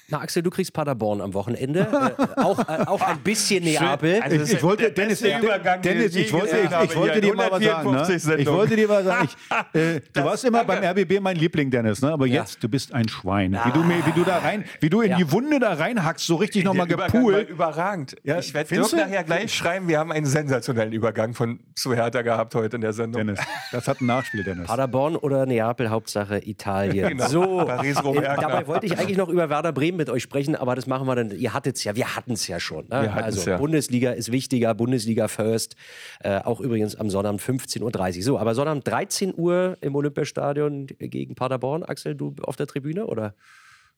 [0.08, 1.80] Na, Axel, du kriegst Paderborn am Wochenende.
[2.36, 4.20] äh, auch, äh, auch ein bisschen Neapel.
[4.20, 7.34] Also ich, ich wollte, Dennis, beste Übergang, Dennis, den ich wollte, ich, ich wollte dir
[7.34, 7.88] mal was sagen.
[7.88, 8.42] 154 Ne?
[8.42, 9.28] Ich wollte dir mal sagen,
[9.74, 12.12] ich, äh, du warst immer beim RBB mein Liebling, Dennis, ne?
[12.12, 12.42] aber Ja.
[12.42, 13.58] jetzt, du bist ein Schwein.
[13.64, 15.16] Wie, du, mir- wie du da rein, wie du in Ja.
[15.16, 17.48] die Wunde da reinhackst, so richtig nochmal gepoolt.
[17.48, 18.14] überragend.
[18.24, 18.96] Ja, ich werde Dirk du?
[18.96, 22.92] nachher gleich schreiben, wir haben einen sensationellen Übergang von zu Hertha gehabt heute in der
[22.92, 23.26] Sendung.
[23.26, 23.40] Dennis,
[23.72, 24.66] das hat ein Nachspiel, Dennis.
[24.66, 27.08] Paderborn oder Neapel, Hauptsache Italien.
[27.08, 27.26] Genau.
[27.28, 30.56] So, Paris, Rom, äh, dabei wollte ich eigentlich noch über Werder Bremen mit euch sprechen,
[30.56, 31.30] aber das machen wir dann.
[31.30, 32.88] Ihr hattet es ja, wir hatten es ja schon.
[32.88, 33.12] Ne?
[33.12, 33.56] Also ja.
[33.56, 35.76] Bundesliga ist wichtiger, Bundesliga first.
[36.20, 38.22] Äh, auch übrigens am Sonnabend 15.30 Uhr.
[38.22, 41.82] So, aber Sonnabend 13 Uhr im Olympiastadion gegen Paderborn.
[41.82, 43.34] Axel, du auf der Tribüne oder?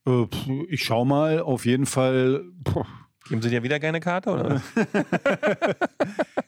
[0.06, 0.26] Äh,
[0.68, 2.44] ich schau mal, auf jeden Fall.
[2.64, 2.84] Puh,
[3.28, 4.30] Geben Sie dir wieder keine Karte?
[4.30, 4.62] Oder?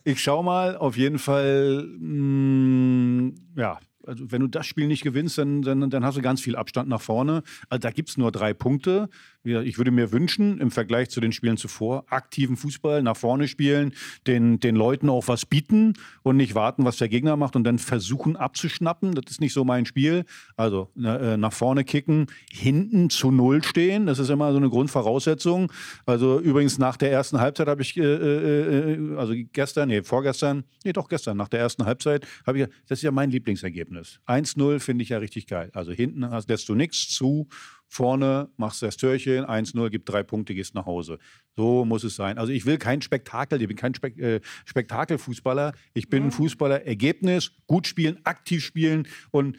[0.04, 5.36] Ich schau mal, auf jeden Fall, mh, ja, also wenn du das Spiel nicht gewinnst,
[5.36, 7.42] dann, dann, dann hast du ganz viel Abstand nach vorne.
[7.68, 9.10] Also da gibt es nur drei Punkte.
[9.48, 13.92] Ich würde mir wünschen, im Vergleich zu den Spielen zuvor, aktiven Fußball, nach vorne spielen,
[14.26, 17.78] den, den Leuten auch was bieten und nicht warten, was der Gegner macht und dann
[17.78, 19.14] versuchen abzuschnappen.
[19.14, 20.24] Das ist nicht so mein Spiel.
[20.56, 25.72] Also äh, nach vorne kicken, hinten zu Null stehen, das ist immer so eine Grundvoraussetzung.
[26.06, 30.64] Also übrigens nach der ersten Halbzeit habe ich, äh, äh, äh, also gestern, nee, vorgestern,
[30.84, 34.20] nee, doch gestern, nach der ersten Halbzeit habe ich, das ist ja mein Lieblingsergebnis.
[34.26, 35.70] 1-0 finde ich ja richtig geil.
[35.74, 37.48] Also hinten hast, lässt du nichts zu,
[37.88, 41.18] vorne machst du das Türchen, 1-0, gibt drei Punkte, gehst nach Hause.
[41.56, 42.38] So muss es sein.
[42.38, 45.72] Also ich will kein Spektakel, ich bin kein Spek äh, Spektakelfußballer.
[45.94, 49.58] Ich bin ein Fußballer, Ergebnis, gut spielen, aktiv spielen und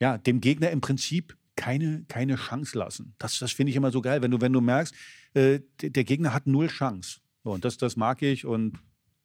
[0.00, 3.14] ja, dem Gegner im Prinzip keine, keine Chance lassen.
[3.18, 4.94] Das, das finde ich immer so geil, wenn du, wenn du merkst,
[5.34, 7.20] äh, der, der Gegner hat null Chance.
[7.44, 8.78] So, und das, das mag ich und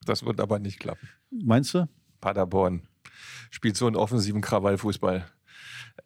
[0.06, 1.08] Das wird aber nicht klappen.
[1.32, 1.88] meinst du?
[2.20, 2.88] Paderborn
[3.52, 5.26] spielt so einen offensiven Krawallfußball.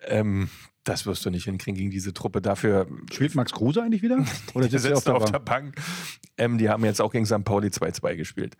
[0.02, 0.50] Ähm,
[0.84, 2.42] das wirst du nicht hinkriegen gegen diese Truppe.
[2.42, 4.24] Dafür Spielt Max Kruse eigentlich wieder?
[4.54, 5.32] Oder der sitzt er auf der auf Bank?
[5.32, 5.76] der Bank.
[6.38, 7.44] Ähm, die haben jetzt auch gegen St.
[7.44, 8.56] Pauli 2-2 gespielt.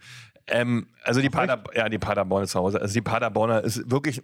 [0.48, 2.82] Ähm, also die, Pader, ja, die Paderborner zu Hause.
[2.82, 4.22] Also die Paderborner ist wirklich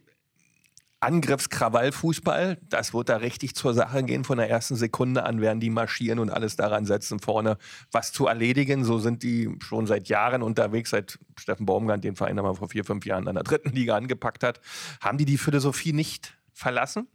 [1.00, 2.58] Angriffskrawall-Fußball.
[2.70, 4.24] Das wird da richtig zur Sache gehen.
[4.24, 7.58] Von der ersten Sekunde an werden die marschieren und alles daran setzen, vorne
[7.92, 8.84] was zu erledigen.
[8.84, 12.84] So sind die schon seit Jahren unterwegs, seit Steffen Baumgart den Verein einmal vor vier,
[12.84, 14.62] fünf Jahren in der dritten Liga angepackt hat.
[15.00, 17.08] Haben die die Philosophie nicht verlassen?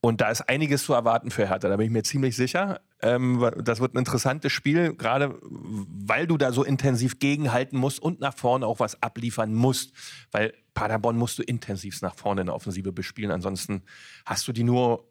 [0.00, 2.80] Und da ist einiges zu erwarten für Hertha, da bin ich mir ziemlich sicher.
[3.02, 8.20] Ähm, das wird ein interessantes Spiel, gerade weil du da so intensiv gegenhalten musst und
[8.20, 9.92] nach vorne auch was abliefern musst.
[10.30, 13.32] Weil Paderborn musst du intensiv nach vorne in der Offensive bespielen.
[13.32, 13.82] Ansonsten
[14.24, 15.08] hast du die nur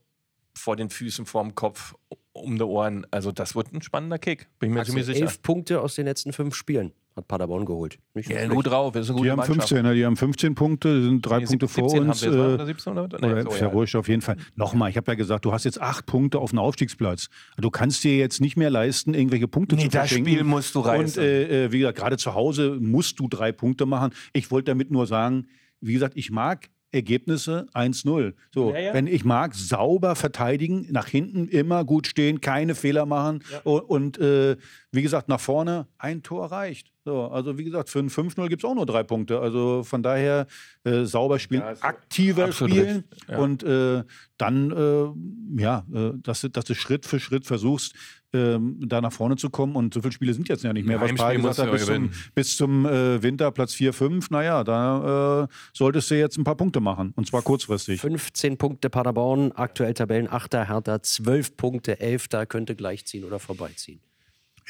[0.55, 1.93] vor den Füßen, vorm Kopf,
[2.32, 3.05] um die Ohren.
[3.11, 5.22] Also das wird ein spannender Kick, bin ich mir Axel, ziemlich sicher.
[5.22, 7.97] elf Punkte aus den letzten fünf Spielen hat Paderborn geholt.
[8.13, 9.57] Nicht Ja, gut drauf, ist eine gute Die haben Mannschaft.
[9.70, 9.93] 15, ne?
[9.95, 12.24] die haben 15 Punkte, sind drei Nee, Punkte vor 17 uns.
[12.24, 13.22] haben wir jetzt, äh, oder 17 oder was?
[13.22, 13.57] Nee, Oder so, ja.
[13.68, 14.38] ja wurscht, auf jeden Fall.
[14.55, 17.30] Nochmal, ich habe ja gesagt, du hast jetzt acht Punkte auf dem Aufstiegsplatz.
[17.57, 20.32] Du kannst dir jetzt nicht mehr leisten, irgendwelche Punkte Nee, zu das verschenken.
[20.34, 21.22] Spiel musst du reißen.
[21.22, 24.11] Und äh, äh, wie gesagt, gerade zu Hause musst du drei Punkte machen.
[24.34, 25.47] Ich wollte damit nur sagen,
[25.82, 28.34] wie gesagt, ich mag Ergebnisse 1-0.
[28.53, 28.93] So, Ja, ja.
[28.93, 34.18] wenn ich mag, sauber verteidigen, nach hinten immer gut stehen, keine Fehler machen und, und
[34.20, 34.55] äh,
[34.91, 36.91] wie gesagt, nach vorne ein Tor reicht.
[37.07, 39.39] So, also wie gesagt, für ein 5-0 gibt es auch nur drei Punkte.
[39.39, 40.45] Also von daher
[40.83, 43.37] äh, sauber spielen, Ja, aktiver spielen ja.
[43.37, 44.03] und äh,
[44.37, 47.93] dann, äh, ja, äh, dass, du- dass du Schritt für Schritt versuchst,
[48.33, 49.77] ähm, da nach vorne zu kommen.
[49.77, 50.99] Und so viele Spiele sind jetzt ja nicht mehr.
[51.01, 52.13] Ein Was Paul gesagt hat, bis zum, gewinnen.
[52.35, 56.55] bis zum äh, Winter Platz 4, 5, naja, da äh, solltest du jetzt ein paar
[56.57, 57.13] Punkte machen.
[57.15, 58.01] Und zwar kurzfristig.
[58.01, 62.27] 15 Punkte Paderborn, aktuell Tabellenachter, Hertha 12 Punkte, 11.
[62.49, 64.01] könnte gleichziehen oder vorbeiziehen.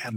[0.03, 0.11] Ja,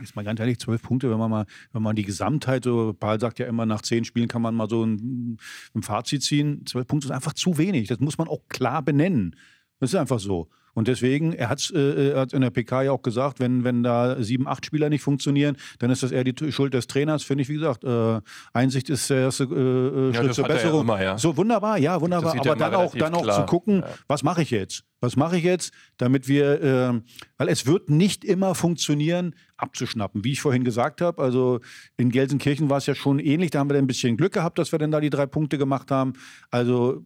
[0.00, 3.18] Jetzt mal ganz ehrlich, zwölf Punkte, wenn man mal, wenn man die Gesamtheit, so Paul
[3.18, 5.38] sagt ja immer, nach zehn Spielen kann man mal so ein,
[5.74, 6.64] ein Fazit ziehen.
[6.66, 7.88] Zwölf Punkte ist einfach zu wenig.
[7.88, 9.34] Das muss man auch klar benennen.
[9.80, 10.48] Das ist einfach so.
[10.74, 13.82] Und deswegen, er hat es äh, hat's in der PK ja auch gesagt, wenn, wenn
[13.82, 17.42] da sieben, acht Spieler nicht funktionieren, dann ist das eher die Schuld des Trainers, finde
[17.42, 17.84] ich, wie gesagt.
[17.84, 18.20] Äh,
[18.52, 20.80] Einsicht ist der erste äh, Ja, Schritt das zur er ja Besserung.
[20.82, 21.16] immer, ja.
[21.16, 22.34] So, wunderbar, ja, wunderbar.
[22.34, 23.40] er Aber dann auch, dann auch klar.
[23.40, 23.88] zu gucken, Ja.
[24.08, 24.84] was mache ich jetzt?
[25.00, 27.00] Was mache ich jetzt, damit wir, äh,
[27.36, 30.24] weil es wird nicht immer funktionieren, abzuschnappen.
[30.24, 31.60] Wie ich vorhin gesagt habe, also
[31.96, 34.58] in Gelsenkirchen war es ja schon ähnlich, da haben wir dann ein bisschen Glück gehabt,
[34.58, 36.14] dass wir dann da die drei Punkte gemacht haben.
[36.50, 37.04] Also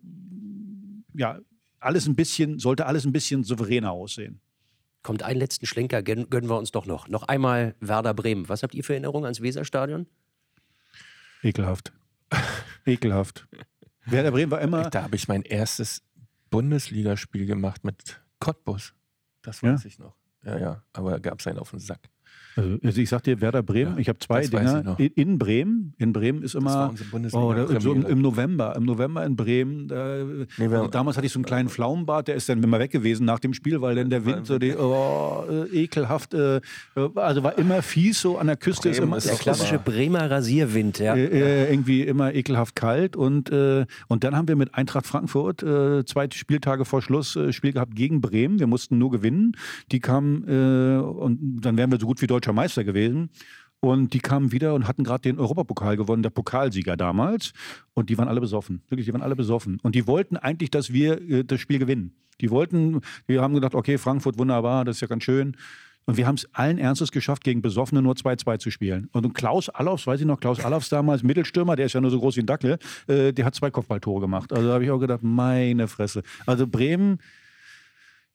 [1.14, 1.38] ja,
[1.80, 4.40] alles ein bisschen, sollte alles ein bisschen souveräner aussehen.
[5.02, 7.08] Kommt einen letzten Schlenker, gön- gönnen wir uns doch noch.
[7.08, 8.48] Noch einmal Werder Bremen.
[8.48, 10.06] Was habt ihr für Erinnerungen ans Weserstadion?
[11.42, 11.92] Ekelhaft.
[12.84, 13.46] Ekelhaft.
[14.04, 14.90] Werder Bremen war immer.
[14.90, 16.02] Da habe ich mein erstes
[16.50, 18.94] Bundesligaspiel gemacht mit Cottbus.
[19.42, 19.74] Das Ja?
[19.74, 20.16] weiß ich noch.
[20.44, 20.82] Ja, ja.
[20.92, 22.08] Aber gab es einen auf den Sack.
[22.58, 24.98] Also, also ich sag dir, Werder Bremen, Ja, ich habe zwei Dinger noch.
[24.98, 25.94] in, Bremen.
[25.98, 29.86] In Bremen ist immer unsere oh, da, so im, im November, im November in Bremen.
[29.86, 30.24] Da,
[30.58, 32.90] Nee, wir- also damals hatte ich so einen kleinen Pflaumenbart, der ist dann immer weg
[32.90, 36.60] gewesen nach dem Spiel, weil dann der Wind so die, oh, äh, ekelhaft, äh,
[37.14, 38.88] also war immer fies so an der Küste.
[38.88, 41.14] ist Bremen immer, ist Der klassische Bremer Rasierwind, ja.
[41.14, 43.14] äh, äh, irgendwie immer ekelhaft kalt.
[43.14, 47.52] Und, äh, und dann haben wir mit Eintracht Frankfurt äh, zwei Spieltage vor Schluss äh,
[47.52, 48.58] Spiel gehabt gegen Bremen.
[48.58, 49.52] Wir mussten nur gewinnen.
[49.92, 53.30] Die kamen äh, und dann wären wir so gut wie deutscher Meister gewesen.
[53.80, 57.52] Und die kamen wieder und hatten gerade den Europapokal gewonnen, der Pokalsieger damals.
[57.94, 58.82] Und die waren alle besoffen.
[58.88, 59.78] Wirklich, die waren alle besoffen.
[59.82, 62.12] Und die wollten eigentlich, dass wir äh, das Spiel gewinnen.
[62.40, 65.56] Die wollten, wir haben gedacht, okay, Frankfurt wunderbar, das ist ja ganz schön.
[66.06, 69.08] Und wir haben es allen Ernstes geschafft, gegen Besoffene nur 2-2 zu spielen.
[69.12, 72.18] Und Klaus Allofs, weiß ich noch, Klaus Allofs damals, Mittelstürmer, der ist ja nur so
[72.18, 74.52] groß wie ein Dackel, äh, der hat zwei Kopfballtore gemacht.
[74.52, 76.22] Also da habe ich auch gedacht, meine Fresse.
[76.46, 77.18] Also Bremen,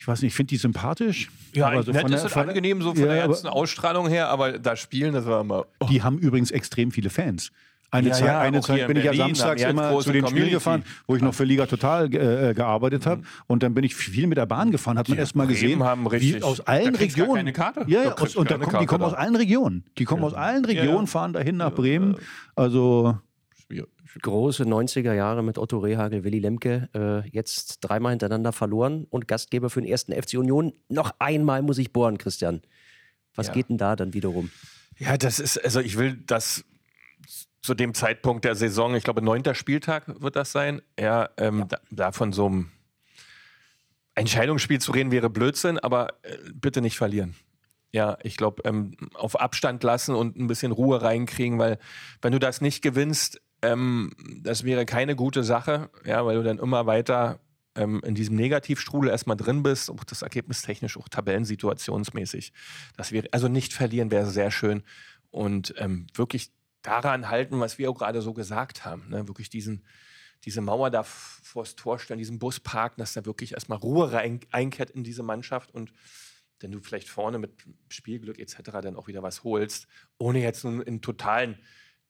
[0.04, 1.30] ich weiß nicht, ich finde die sympathisch.
[1.56, 4.28] Ja, aber so nett von der- ist angenehm so von Ja, der ganzen Ausstrahlung her,
[4.28, 5.66] aber da spielen, das war immer.
[5.80, 5.88] Oh.
[5.90, 7.52] Die haben übrigens extrem viele Fans.
[7.90, 10.04] Eine Ja, Zeit, ja, eine Zeit in bin ich ja Berlin, samstags immer zu den
[10.12, 10.52] Spielen Community.
[10.56, 13.22] gefahren, wo ich noch für Liga Total äh, gearbeitet habe.
[13.48, 16.06] Und dann bin ich viel mit der Bahn gefahren, hat man erst mal gesehen, haben
[16.08, 17.36] richtig- aus allen Regionen.
[17.36, 17.86] keine Karte.
[17.88, 19.86] Ja, Da aus, und da kommen, die kommen aus allen Regionen.
[20.00, 22.18] Die kommen aus allen Regionen, fahren dahin nach Bremen.
[22.58, 23.18] Also
[24.22, 29.70] Große 90er Jahre mit Otto Rehagel, Willy Lemke, äh, jetzt dreimal hintereinander verloren und Gastgeber
[29.70, 30.74] für den ersten FC Union.
[30.90, 32.62] Noch einmal muss ich bohren, Christian.
[33.36, 33.54] Was Ja.
[33.54, 34.52] geht denn da dann wiederum?
[35.00, 36.64] Ja, das ist, also ich will das
[37.62, 41.80] zu dem Zeitpunkt der Saison, ich glaube, neunter Spieltag wird das sein, ja, ähm, Da,
[41.90, 42.72] da von so einem
[44.16, 47.36] Entscheidungsspiel zu reden wäre Blödsinn, aber äh, bitte nicht verlieren.
[47.92, 51.78] Ja, ich glaube, ähm, auf Abstand lassen und ein bisschen Ruhe reinkriegen, weil
[52.22, 54.12] wenn du das nicht gewinnst, ähm,
[54.42, 57.40] das wäre keine gute Sache, ja, weil du dann immer weiter
[57.76, 62.52] ähm, in diesem Negativstrudel erstmal drin bist, auch das Ergebnis technisch, auch tabellensituationsmäßig.
[62.98, 64.84] Das wäre, also nicht verlieren wäre sehr schön
[65.32, 66.52] und ähm, wirklich
[66.82, 69.28] daran halten, was wir auch gerade so gesagt haben, ne?
[69.30, 69.86] wirklich diesen,
[70.44, 74.42] diese Mauer da vors Tor stellen, diesen Bus parken, dass da wirklich erstmal Ruhe rein,
[74.52, 75.94] einkehrt in diese Mannschaft und
[76.60, 77.52] wenn du vielleicht vorne mit
[77.90, 78.56] Spielglück etc.
[78.82, 79.88] dann auch wieder was holst,
[80.18, 81.58] ohne jetzt nun in totalen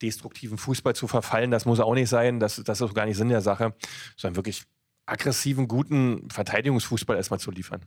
[0.02, 3.18] destruktiven Fußball zu verfallen, das muss auch nicht sein, das, das ist auch gar nicht
[3.18, 3.74] Sinn der Sache,
[4.18, 4.64] sondern wirklich
[5.06, 7.82] aggressiven, guten Verteidigungsfußball erstmal zu liefern.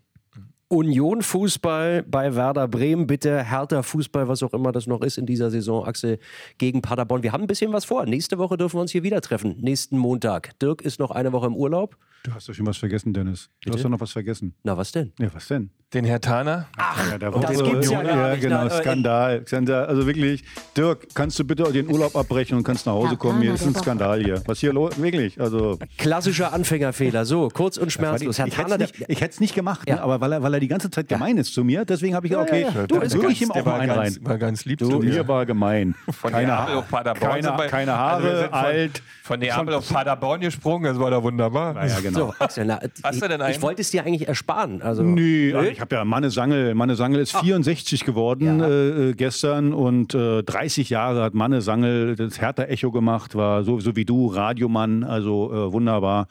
[0.69, 5.25] Union Fußball bei Werder Bremen, bitte härter Fußball, was auch immer das noch ist in
[5.25, 6.19] dieser Saison, Axel
[6.59, 7.23] gegen Paderborn.
[7.23, 8.05] Wir haben ein bisschen was vor.
[8.05, 9.57] Nächste Woche dürfen wir uns hier wieder treffen.
[9.61, 10.59] Nächsten Montag.
[10.59, 11.97] Dirk ist noch eine Woche im Urlaub.
[12.25, 13.45] du hast doch schon was vergessen, Dennis.
[13.45, 13.77] Du Bitte?
[13.79, 14.57] hast doch noch was vergessen.
[14.65, 15.13] Na, was denn?
[15.21, 15.71] Ja, was denn?
[15.97, 16.67] Den Herr Taner?
[16.77, 18.71] Ja, da das war- gibt's ja gar nicht, genau, ne?
[18.71, 19.87] Skandal, Skandal.
[19.87, 20.45] Also wirklich,
[20.77, 23.41] Dirk, kannst du bitte den Urlaub abbrechen und kannst nach Hause Ja, kommen?
[23.41, 23.75] Hier ist ein.
[23.75, 24.43] Skandal hier.
[24.45, 25.01] Was hier los?
[25.01, 25.79] Wirklich, also...
[25.97, 27.25] Klassischer Anfängerfehler.
[27.25, 28.39] So, kurz und schmerzlos.
[28.39, 28.85] Herr ich Taner, hätte
[29.31, 29.95] es nicht, ich gemacht, Ja.
[29.95, 30.03] ne?
[30.03, 32.37] aber weil er, weil er die ganze Zeit gemein ist zu mir, deswegen habe ich
[32.37, 32.87] okay, ja, ja.
[32.87, 34.17] du, Du, ist würde ganz- ich ihm auch mal einen rein.
[34.21, 35.09] war ganz lieb Du, zu dir.
[35.15, 35.95] mir war gemein.
[36.11, 37.41] Von keine Neapel auf Paderborn.
[37.41, 39.03] keine, keine Also Haare, alt.
[39.23, 41.75] Von Neapel auf Paderborn gesprungen, das war doch wunderbar.
[41.87, 42.19] Ja, genau.
[42.19, 43.55] so, Axel, na, Hast du denn ich, einen?
[43.57, 44.83] ich wollte es dir eigentlich ersparen.
[44.83, 46.75] Also, Nö, ich habe ja Manne Sangel.
[46.75, 48.67] Manne Sangel ist 64 geworden Ja.
[48.69, 53.81] äh, äh, gestern und äh, 30 Jahre hat Manne Sangel das Hertha-Echo gemacht, war so,
[53.81, 56.29] so wie du, Radiomann, also äh, wunderbar.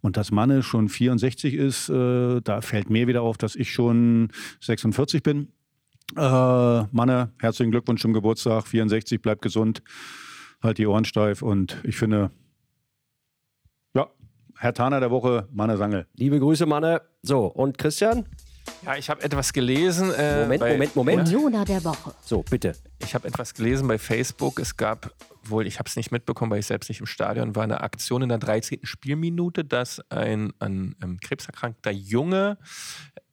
[0.00, 4.28] Und dass Manne schon 64 ist, äh, da fällt mir wieder auf, dass ich schon
[4.60, 5.48] 46 bin.
[6.16, 9.82] Äh, Manne, herzlichen Glückwunsch zum Geburtstag, 64, bleib gesund,
[10.62, 12.30] halt die Ohren steif und ich finde,
[13.96, 14.08] ja,
[14.58, 16.06] Herr Taner der Woche, Manne Sangel.
[16.14, 17.00] liebe Grüße, Manne.
[17.22, 18.26] So, und Christian?
[18.84, 20.12] Ja, ich habe etwas gelesen.
[20.12, 21.28] Äh, Moment, bei, Moment, Moment.
[21.28, 22.14] Unioner der Woche.
[22.22, 22.74] So, bitte.
[22.98, 24.58] Ich habe etwas gelesen bei Facebook.
[24.58, 25.10] Es gab
[25.44, 28.22] wohl, ich habe es nicht mitbekommen, weil ich selbst nicht im Stadion war, eine Aktion
[28.22, 28.80] in der 13.
[28.82, 32.58] Spielminute, dass ein an ähm, Krebs erkrankter Junge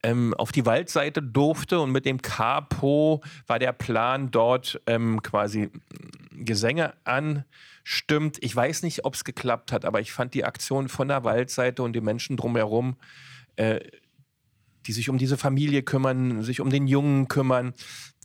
[0.03, 5.69] ähm, auf die Waldseite durfte und mit dem Capo war der Plan, dort ähm, quasi
[6.31, 8.37] Gesänge anstimmt.
[8.41, 11.83] Ich weiß nicht, ob es geklappt hat, aber ich fand die Aktion von der Waldseite
[11.83, 12.95] und die Menschen drumherum
[13.57, 13.79] äh,
[14.87, 17.73] die sich um diese Familie kümmern, sich um den Jungen kümmern,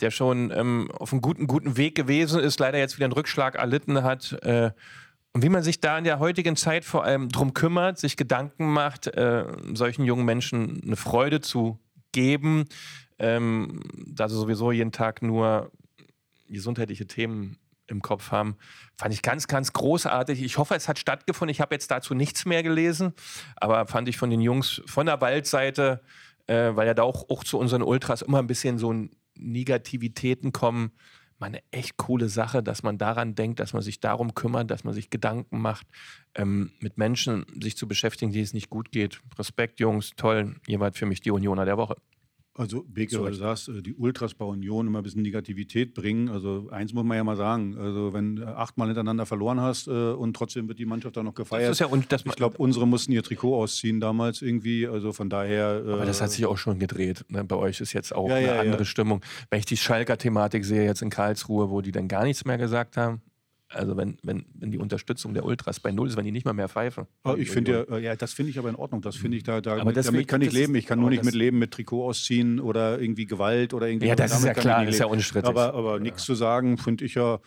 [0.00, 3.57] der schon ähm, auf einem guten, guten Weg gewesen ist, leider jetzt wieder einen Rückschlag
[3.57, 4.32] erlitten hat.
[4.42, 4.70] Äh,
[5.32, 8.72] und wie man sich da in der heutigen Zeit vor allem drum kümmert, sich Gedanken
[8.72, 9.44] macht, äh,
[9.74, 11.78] solchen jungen Menschen eine Freude zu
[12.12, 12.64] geben,
[13.18, 15.70] ähm, da sie sowieso jeden Tag nur
[16.48, 18.57] gesundheitliche Themen im Kopf haben,
[18.96, 20.42] fand ich ganz, ganz großartig.
[20.42, 21.52] Ich hoffe, es hat stattgefunden.
[21.52, 23.12] Ich habe jetzt dazu nichts mehr gelesen,
[23.57, 26.02] aber fand ich von den Jungs von der Waldseite,
[26.47, 28.94] äh, weil ja da auch, auch zu unseren Ultras immer ein bisschen so
[29.36, 30.92] Negativitäten kommen,
[31.38, 34.84] mal eine echt coole Sache, dass man daran denkt, dass man sich darum kümmert, dass
[34.84, 35.86] man sich Gedanken macht,
[36.34, 39.20] ähm, mit Menschen sich zu beschäftigen, die es nicht gut geht.
[39.38, 40.57] Respekt, Jungs, toll.
[40.66, 41.97] Ihr wart für mich die Unioner der Woche.
[42.59, 46.28] Also, Beke, weil du sagst, äh, die Ultras bei Union immer ein bisschen Negativität bringen.
[46.28, 47.76] Also, eins muss man ja mal sagen.
[47.78, 51.34] Also, wenn du achtmal hintereinander verloren hast äh, und trotzdem wird die Mannschaft da noch
[51.34, 51.68] gefeiert.
[51.68, 54.86] Das ist ja, und das, ich glaube, unsere mussten ihr Trikot ausziehen damals irgendwie.
[54.86, 55.82] Also, von daher.
[55.86, 57.24] Äh, aber das hat sich auch schon gedreht.
[57.28, 57.44] Ne?
[57.44, 58.84] Bei euch ist jetzt auch Ja, eine ja, andere ja.
[58.84, 59.20] Stimmung.
[59.50, 62.96] Wenn ich die Schalker-Thematik sehe jetzt in Karlsruhe, wo die dann gar nichts mehr gesagt
[62.96, 63.20] haben.
[63.69, 66.53] Also wenn, wenn, wenn die Unterstützung der Ultras bei Null ist, wenn die nicht mal
[66.53, 67.07] mehr pfeifen.
[67.25, 69.01] Oh, ich finde ja, äh, ja, das finde ich aber in Ordnung.
[69.03, 70.77] Das finde ich da, da Aber das damit kann ich das leben.
[70.77, 74.07] Ich kann nur nicht das- mit leben mit Trikot ausziehen oder irgendwie Gewalt oder irgendwie.
[74.07, 75.49] Ja, das ist ja klar, nicht ist ja unstrittig.
[75.49, 77.41] Aber, aber nichts zu sagen, finde ich ja,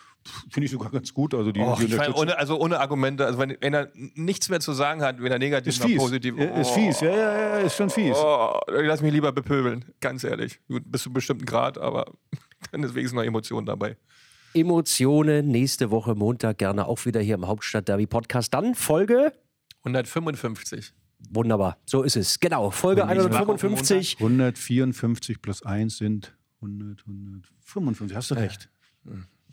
[0.52, 1.34] finde ich sogar ganz gut.
[1.34, 4.60] Also die, Och, die Unterstützung- ohne, also ohne Argumente, also wenn, wenn er nichts mehr
[4.60, 5.98] zu sagen hat, weder negativ ist fies.
[5.98, 6.38] positiv.
[6.38, 8.18] Ja, Ist fies, ja, ja, ja, ist schon fies.
[8.18, 10.60] Oh, lass mich lieber bepöbeln, ganz ehrlich.
[10.68, 12.12] Bis zu einem bestimmten Grad, aber
[12.74, 13.96] dann ist wenigstens noch Emotion dabei.
[14.54, 18.54] Emotionen nächste Woche Montag gerne auch wieder hier im Hauptstadt Derby Podcast.
[18.54, 19.34] Dann Folge
[19.84, 20.94] 155.
[21.32, 22.40] Wunderbar, so ist es.
[22.40, 24.18] Genau, Folge Und nächste Woche 155.
[24.20, 28.16] 154 plus 1 sind 100, 155.
[28.16, 28.70] Hast du recht.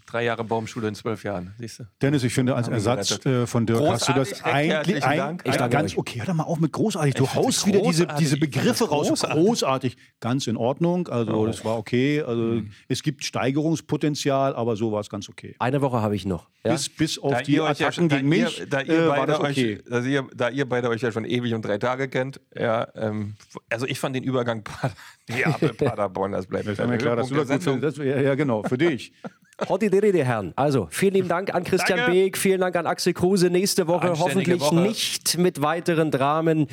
[0.07, 1.85] Drei Jahre Baumschule in zwölf Jahren, siehst du?
[2.01, 3.27] Dennis, ich finde, als Ersatz gerettet.
[3.27, 5.99] äh, von Dirk hast du das Großartig, eigentlich ein, ein, danke ganz euch.
[5.99, 6.19] okay.
[6.21, 7.15] Hör doch mal auf mit großartig.
[7.15, 8.25] Du Ich haust wieder diese, großartig.
[8.25, 9.09] diese Begriffe raus.
[9.09, 9.37] großartig.
[9.45, 11.09] Großartig, ganz in Ordnung.
[11.09, 12.23] Also das war okay.
[12.23, 15.57] Also es gibt Steigerungspotenzial, aber so war es ganz okay.
[15.59, 16.49] Eine Woche habe ich noch.
[16.65, 16.73] Ja?
[16.73, 19.09] Bis, bis auf Da die ja Attacken schon- da gegen ihr- mich da ihr äh,
[19.09, 19.77] war beide das okay.
[19.79, 22.87] euch, da ihr, da ihr beide euch ja schon ewig und drei Tage kennt, ja,
[22.95, 23.35] ähm,
[23.71, 24.95] also ich fand den Übergang Pader-
[25.29, 27.49] Neapel, Paderborn, das bleibt mir klar, dass du das.
[27.81, 29.13] Das, ja, ja, genau, für dich.
[29.69, 30.53] Horti die Rede, Herren.
[30.55, 32.13] Also, vielen lieben Dank an Christian Danke.
[32.13, 33.49] Beek, vielen Dank an Axel Kruse.
[33.49, 34.75] Nächste Woche hoffentlich Woche.
[34.75, 36.67] nicht mit weiteren Dramen.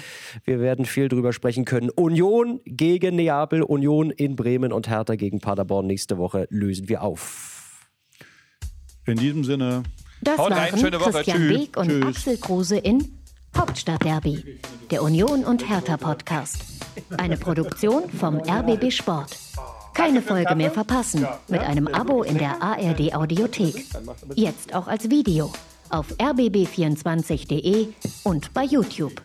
[0.44, 1.90] Wir werden viel drüber sprechen können.
[1.90, 5.88] Union gegen Neapel, Union in Bremen und Hertha gegen Paderborn.
[5.88, 7.88] Nächste Woche lösen wir auf.
[9.06, 9.84] In diesem Sinne,
[10.22, 11.12] Das Haut rein, waren schöne Woche.
[11.12, 11.58] Christian Tschüss.
[11.60, 12.06] Beek und Tschüss.
[12.06, 13.20] Axel Kruse in
[13.58, 14.60] Hauptstadtderby,
[14.92, 16.58] der Union und Hertha Podcast.
[17.18, 19.38] Eine Produktion vom RBB Sport.
[19.94, 23.86] Keine Folge mehr verpassen mit einem Abo in der ARD Audiothek.
[24.36, 25.52] Jetzt auch als Video
[25.90, 27.90] auf rbb24.de
[28.24, 29.22] und bei YouTube.